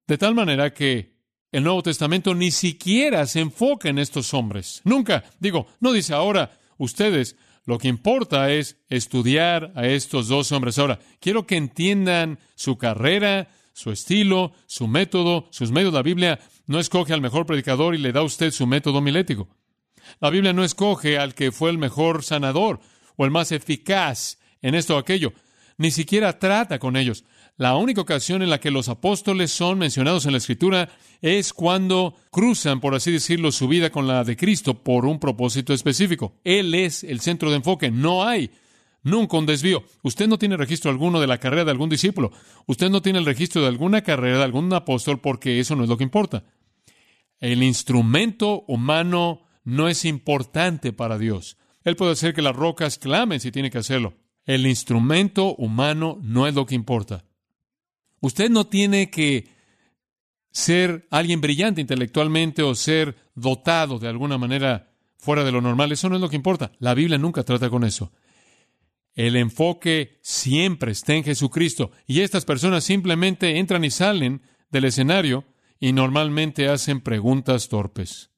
De 0.06 0.18
tal 0.18 0.34
manera 0.34 0.72
que 0.72 1.16
el 1.50 1.64
Nuevo 1.64 1.82
Testamento 1.82 2.34
ni 2.34 2.50
siquiera 2.50 3.26
se 3.26 3.40
enfoca 3.40 3.88
en 3.88 3.98
estos 3.98 4.34
hombres. 4.34 4.82
Nunca. 4.84 5.24
Digo, 5.40 5.66
no 5.80 5.92
dice 5.92 6.12
ahora, 6.12 6.58
ustedes 6.76 7.36
lo 7.64 7.78
que 7.78 7.88
importa 7.88 8.52
es 8.52 8.76
estudiar 8.88 9.72
a 9.74 9.86
estos 9.86 10.28
dos 10.28 10.52
hombres. 10.52 10.78
Ahora, 10.78 11.00
quiero 11.18 11.46
que 11.46 11.56
entiendan 11.56 12.38
su 12.54 12.76
carrera, 12.76 13.48
su 13.72 13.90
estilo, 13.90 14.52
su 14.66 14.86
método, 14.86 15.48
sus 15.50 15.72
medios. 15.72 15.94
La 15.94 16.02
Biblia 16.02 16.38
no 16.66 16.78
escoge 16.78 17.14
al 17.14 17.22
mejor 17.22 17.46
predicador 17.46 17.94
y 17.94 17.98
le 17.98 18.12
da 18.12 18.20
a 18.20 18.24
usted 18.24 18.50
su 18.50 18.66
método 18.66 19.00
milético. 19.00 19.48
La 20.20 20.30
Biblia 20.30 20.52
no 20.52 20.64
escoge 20.64 21.18
al 21.18 21.34
que 21.34 21.52
fue 21.52 21.70
el 21.70 21.78
mejor 21.78 22.22
sanador 22.22 22.80
o 23.16 23.24
el 23.24 23.30
más 23.30 23.52
eficaz 23.52 24.38
en 24.62 24.74
esto 24.74 24.96
o 24.96 24.98
aquello. 24.98 25.32
Ni 25.78 25.90
siquiera 25.90 26.38
trata 26.38 26.78
con 26.78 26.96
ellos. 26.96 27.24
La 27.58 27.76
única 27.76 28.02
ocasión 28.02 28.42
en 28.42 28.50
la 28.50 28.60
que 28.60 28.70
los 28.70 28.88
apóstoles 28.90 29.50
son 29.50 29.78
mencionados 29.78 30.26
en 30.26 30.32
la 30.32 30.38
Escritura 30.38 30.90
es 31.22 31.54
cuando 31.54 32.14
cruzan, 32.30 32.80
por 32.80 32.94
así 32.94 33.10
decirlo, 33.10 33.50
su 33.50 33.66
vida 33.66 33.90
con 33.90 34.06
la 34.06 34.24
de 34.24 34.36
Cristo 34.36 34.82
por 34.82 35.06
un 35.06 35.18
propósito 35.18 35.72
específico. 35.72 36.34
Él 36.44 36.74
es 36.74 37.02
el 37.02 37.20
centro 37.20 37.48
de 37.50 37.56
enfoque. 37.56 37.90
No 37.90 38.24
hay 38.24 38.50
nunca 39.02 39.38
un 39.38 39.46
desvío. 39.46 39.84
Usted 40.02 40.28
no 40.28 40.38
tiene 40.38 40.58
registro 40.58 40.90
alguno 40.90 41.18
de 41.18 41.26
la 41.26 41.38
carrera 41.38 41.64
de 41.64 41.70
algún 41.70 41.88
discípulo. 41.88 42.30
Usted 42.66 42.90
no 42.90 43.00
tiene 43.00 43.20
el 43.20 43.26
registro 43.26 43.62
de 43.62 43.68
alguna 43.68 44.02
carrera 44.02 44.36
de 44.38 44.44
algún 44.44 44.70
apóstol 44.74 45.20
porque 45.20 45.58
eso 45.58 45.76
no 45.76 45.84
es 45.84 45.88
lo 45.88 45.96
que 45.96 46.04
importa. 46.04 46.44
El 47.40 47.62
instrumento 47.62 48.64
humano 48.66 49.45
no 49.66 49.88
es 49.88 50.04
importante 50.04 50.92
para 50.92 51.18
Dios. 51.18 51.58
Él 51.82 51.96
puede 51.96 52.12
hacer 52.12 52.32
que 52.32 52.40
las 52.40 52.54
rocas 52.54 52.98
clamen 52.98 53.40
si 53.40 53.50
tiene 53.50 53.70
que 53.70 53.78
hacerlo. 53.78 54.14
El 54.44 54.64
instrumento 54.64 55.56
humano 55.56 56.20
no 56.22 56.46
es 56.46 56.54
lo 56.54 56.66
que 56.66 56.76
importa. 56.76 57.24
Usted 58.20 58.48
no 58.48 58.68
tiene 58.68 59.10
que 59.10 59.48
ser 60.52 61.08
alguien 61.10 61.40
brillante 61.40 61.80
intelectualmente 61.80 62.62
o 62.62 62.76
ser 62.76 63.16
dotado 63.34 63.98
de 63.98 64.08
alguna 64.08 64.38
manera 64.38 64.92
fuera 65.18 65.42
de 65.42 65.50
lo 65.50 65.60
normal. 65.60 65.90
Eso 65.90 66.08
no 66.08 66.14
es 66.14 66.20
lo 66.20 66.30
que 66.30 66.36
importa. 66.36 66.70
La 66.78 66.94
Biblia 66.94 67.18
nunca 67.18 67.42
trata 67.42 67.68
con 67.68 67.82
eso. 67.82 68.12
El 69.14 69.34
enfoque 69.34 70.20
siempre 70.22 70.92
está 70.92 71.14
en 71.14 71.24
Jesucristo. 71.24 71.90
Y 72.06 72.20
estas 72.20 72.44
personas 72.44 72.84
simplemente 72.84 73.58
entran 73.58 73.84
y 73.84 73.90
salen 73.90 74.42
del 74.70 74.84
escenario 74.84 75.44
y 75.80 75.92
normalmente 75.92 76.68
hacen 76.68 77.00
preguntas 77.00 77.68
torpes. 77.68 78.30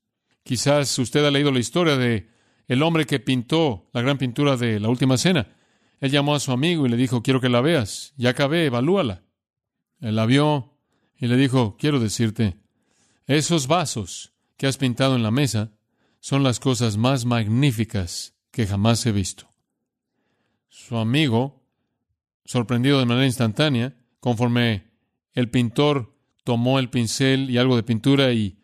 Quizás 0.49 0.99
usted 0.99 1.27
ha 1.27 1.31
leído 1.31 1.53
la 1.53 1.59
historia 1.59 1.99
de 1.99 2.31
el 2.69 2.83
hombre 2.83 3.05
que 3.05 3.21
pintó 3.21 3.91
la 3.93 4.01
gran 4.01 4.17
pintura 4.17 4.57
de 4.57 4.81
la 4.81 4.89
última 4.89 5.19
cena. 5.19 5.55
Él 6.01 6.11
llamó 6.11 6.35
a 6.35 6.41
su 6.41 6.53
amigo 6.53 6.87
y 6.87 6.89
le 6.89 6.97
dijo, 6.97 7.23
quiero 7.23 7.39
que 7.43 7.51
la 7.51 7.61
veas. 7.61 8.15
Ya 8.17 8.31
acabé, 8.31 8.65
evalúala. 8.65 9.25
Él 10.01 10.17
la 10.17 10.25
vio 10.25 10.79
y 11.19 11.27
le 11.27 11.37
dijo, 11.37 11.77
quiero 11.79 12.01
decirte, 12.01 12.57
esos 13.27 13.67
vasos 13.67 14.33
que 14.57 14.67
has 14.67 14.79
pintado 14.79 15.17
en 15.17 15.23
la 15.23 15.31
mesa 15.31 15.73
son 16.19 16.43
las 16.45 16.61
cosas 16.61 16.97
más 16.97 17.27
magníficas 17.27 18.35
que 18.51 18.67
jamás 18.67 19.05
he 19.05 19.13
visto. 19.13 19.51
Su 20.71 20.97
amigo, 20.97 21.63
sorprendido 22.47 23.01
de 23.01 23.05
manera 23.05 23.27
instantánea, 23.27 23.99
conforme 24.19 24.93
el 25.35 25.51
pintor 25.51 26.17
tomó 26.43 26.79
el 26.79 26.89
pincel 26.89 27.51
y 27.51 27.59
algo 27.59 27.77
de 27.77 27.83
pintura 27.83 28.33
y 28.33 28.58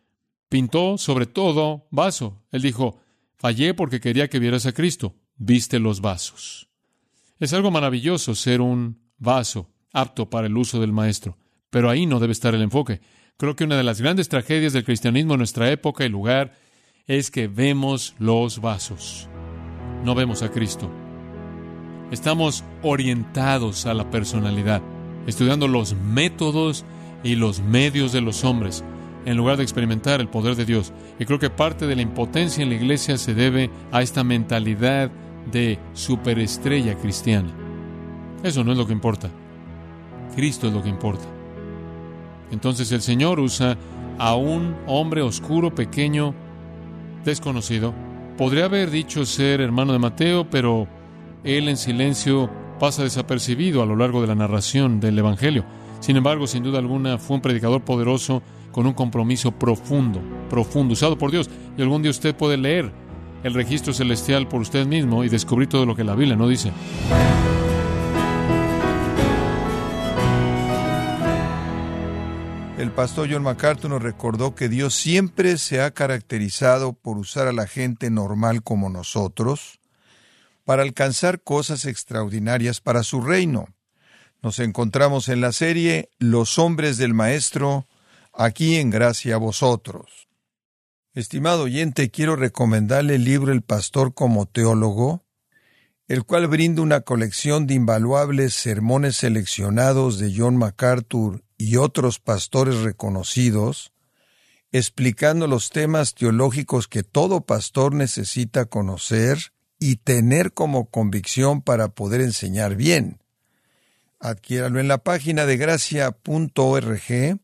pintó 0.54 0.98
sobre 0.98 1.26
todo 1.26 1.88
vaso. 1.90 2.40
Él 2.52 2.62
dijo, 2.62 3.00
fallé 3.34 3.74
porque 3.74 3.98
quería 3.98 4.28
que 4.28 4.38
vieras 4.38 4.66
a 4.66 4.72
Cristo. 4.72 5.16
Viste 5.36 5.80
los 5.80 6.00
vasos. 6.00 6.68
Es 7.40 7.52
algo 7.52 7.72
maravilloso 7.72 8.36
ser 8.36 8.60
un 8.60 9.00
vaso 9.18 9.68
apto 9.92 10.30
para 10.30 10.46
el 10.46 10.56
uso 10.56 10.80
del 10.80 10.92
maestro. 10.92 11.36
Pero 11.70 11.90
ahí 11.90 12.06
no 12.06 12.20
debe 12.20 12.32
estar 12.32 12.54
el 12.54 12.62
enfoque. 12.62 13.00
Creo 13.36 13.56
que 13.56 13.64
una 13.64 13.76
de 13.76 13.82
las 13.82 14.00
grandes 14.00 14.28
tragedias 14.28 14.72
del 14.72 14.84
cristianismo 14.84 15.34
en 15.34 15.38
nuestra 15.38 15.72
época 15.72 16.04
y 16.04 16.08
lugar 16.08 16.52
es 17.08 17.32
que 17.32 17.48
vemos 17.48 18.14
los 18.20 18.60
vasos. 18.60 19.28
No 20.04 20.14
vemos 20.14 20.44
a 20.44 20.52
Cristo. 20.52 20.88
Estamos 22.12 22.62
orientados 22.84 23.86
a 23.86 23.94
la 23.94 24.08
personalidad, 24.08 24.82
estudiando 25.26 25.66
los 25.66 25.94
métodos 25.94 26.84
y 27.24 27.34
los 27.34 27.58
medios 27.58 28.12
de 28.12 28.20
los 28.20 28.44
hombres, 28.44 28.84
en 29.24 29.36
lugar 29.36 29.56
de 29.56 29.62
experimentar 29.62 30.20
el 30.20 30.28
poder 30.28 30.56
de 30.56 30.64
Dios. 30.64 30.92
Y 31.18 31.24
creo 31.24 31.38
que 31.38 31.50
parte 31.50 31.86
de 31.86 31.96
la 31.96 32.02
impotencia 32.02 32.62
en 32.62 32.68
la 32.68 32.76
iglesia 32.76 33.16
se 33.16 33.34
debe 33.34 33.70
a 33.92 34.02
esta 34.02 34.24
mentalidad 34.24 35.10
de 35.50 35.78
superestrella 35.92 36.96
cristiana. 36.96 37.48
Eso 38.42 38.64
no 38.64 38.72
es 38.72 38.78
lo 38.78 38.86
que 38.86 38.92
importa. 38.92 39.30
Cristo 40.34 40.66
es 40.66 40.72
lo 40.72 40.82
que 40.82 40.88
importa. 40.88 41.24
Entonces 42.50 42.92
el 42.92 43.02
Señor 43.02 43.40
usa 43.40 43.76
a 44.18 44.34
un 44.34 44.76
hombre 44.86 45.22
oscuro, 45.22 45.74
pequeño, 45.74 46.34
desconocido. 47.24 47.94
Podría 48.36 48.66
haber 48.66 48.90
dicho 48.90 49.24
ser 49.24 49.60
hermano 49.60 49.92
de 49.92 49.98
Mateo, 49.98 50.48
pero 50.50 50.86
él 51.42 51.68
en 51.68 51.76
silencio 51.76 52.50
pasa 52.78 53.02
desapercibido 53.02 53.82
a 53.82 53.86
lo 53.86 53.96
largo 53.96 54.20
de 54.20 54.26
la 54.26 54.34
narración 54.34 55.00
del 55.00 55.18
Evangelio. 55.18 55.64
Sin 56.00 56.16
embargo, 56.16 56.46
sin 56.46 56.62
duda 56.62 56.78
alguna, 56.78 57.18
fue 57.18 57.36
un 57.36 57.42
predicador 57.42 57.82
poderoso 57.82 58.42
con 58.74 58.88
un 58.88 58.92
compromiso 58.92 59.52
profundo, 59.52 60.20
profundo, 60.50 60.94
usado 60.94 61.16
por 61.16 61.30
Dios. 61.30 61.48
Y 61.78 61.82
algún 61.82 62.02
día 62.02 62.10
usted 62.10 62.34
puede 62.34 62.56
leer 62.56 62.90
el 63.44 63.54
registro 63.54 63.92
celestial 63.92 64.48
por 64.48 64.60
usted 64.60 64.84
mismo 64.84 65.22
y 65.22 65.28
descubrir 65.28 65.68
todo 65.68 65.86
lo 65.86 65.94
que 65.94 66.02
la 66.02 66.16
Biblia 66.16 66.34
no 66.34 66.48
dice. 66.48 66.72
El 72.76 72.90
pastor 72.90 73.28
John 73.30 73.44
MacArthur 73.44 73.90
nos 73.90 74.02
recordó 74.02 74.56
que 74.56 74.68
Dios 74.68 74.92
siempre 74.94 75.56
se 75.56 75.80
ha 75.80 75.92
caracterizado 75.92 76.94
por 76.94 77.16
usar 77.16 77.46
a 77.46 77.52
la 77.52 77.68
gente 77.68 78.10
normal 78.10 78.64
como 78.64 78.90
nosotros 78.90 79.78
para 80.64 80.82
alcanzar 80.82 81.40
cosas 81.42 81.84
extraordinarias 81.84 82.80
para 82.80 83.04
su 83.04 83.20
reino. 83.20 83.68
Nos 84.42 84.58
encontramos 84.58 85.28
en 85.28 85.40
la 85.40 85.52
serie 85.52 86.10
Los 86.18 86.58
hombres 86.58 86.96
del 86.96 87.14
Maestro, 87.14 87.86
aquí 88.36 88.76
en 88.76 88.90
Gracia 88.90 89.36
a 89.36 89.38
vosotros. 89.38 90.28
Estimado 91.14 91.64
oyente, 91.64 92.10
quiero 92.10 92.34
recomendarle 92.34 93.14
el 93.16 93.24
libro 93.24 93.52
El 93.52 93.62
Pastor 93.62 94.14
como 94.14 94.46
Teólogo, 94.46 95.24
el 96.08 96.24
cual 96.24 96.48
brinda 96.48 96.82
una 96.82 97.02
colección 97.02 97.66
de 97.66 97.74
invaluables 97.74 98.54
sermones 98.54 99.16
seleccionados 99.16 100.18
de 100.18 100.34
John 100.36 100.56
MacArthur 100.56 101.44
y 101.56 101.76
otros 101.76 102.18
pastores 102.18 102.80
reconocidos, 102.80 103.92
explicando 104.72 105.46
los 105.46 105.70
temas 105.70 106.14
teológicos 106.14 106.88
que 106.88 107.04
todo 107.04 107.42
pastor 107.42 107.94
necesita 107.94 108.64
conocer 108.64 109.52
y 109.78 109.96
tener 109.96 110.52
como 110.52 110.90
convicción 110.90 111.62
para 111.62 111.88
poder 111.88 112.20
enseñar 112.20 112.74
bien. 112.74 113.20
Adquiéralo 114.18 114.80
en 114.80 114.88
la 114.88 114.98
página 114.98 115.46
de 115.46 115.56
gracia.org 115.56 117.38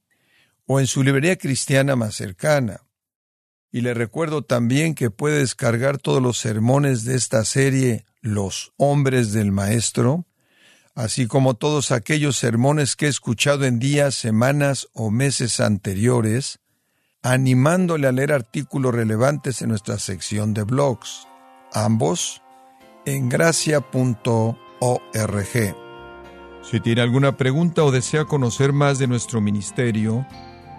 o 0.73 0.79
en 0.79 0.87
su 0.87 1.03
librería 1.03 1.35
cristiana 1.35 1.97
más 1.97 2.15
cercana. 2.15 2.83
Y 3.73 3.81
le 3.81 3.93
recuerdo 3.93 4.43
también 4.43 4.95
que 4.95 5.11
puede 5.11 5.41
descargar 5.41 5.99
todos 5.99 6.23
los 6.23 6.39
sermones 6.39 7.05
de 7.05 7.17
esta 7.17 7.45
serie 7.45 8.05
Los 8.21 8.73
hombres 8.77 9.33
del 9.33 9.51
Maestro, 9.51 10.27
así 10.95 11.27
como 11.27 11.55
todos 11.55 11.91
aquellos 11.91 12.37
sermones 12.37 12.95
que 12.95 13.07
he 13.07 13.09
escuchado 13.09 13.65
en 13.65 13.81
días, 13.81 14.15
semanas 14.15 14.87
o 14.93 15.11
meses 15.11 15.59
anteriores, 15.59 16.61
animándole 17.21 18.07
a 18.07 18.13
leer 18.13 18.33
artículos 18.33 18.95
relevantes 18.95 19.63
en 19.63 19.71
nuestra 19.71 19.99
sección 19.99 20.55
de 20.55 20.63
blogs, 20.63 21.27
ambos 21.73 22.43
en 23.07 23.29
gracia.org. 23.29 24.55
Si 26.63 26.79
tiene 26.79 27.01
alguna 27.01 27.37
pregunta 27.37 27.83
o 27.83 27.91
desea 27.91 28.27
conocer 28.27 28.73
más 28.73 29.01
de 29.01 29.09
nuestro 29.09 29.41
ministerio, 29.41 30.25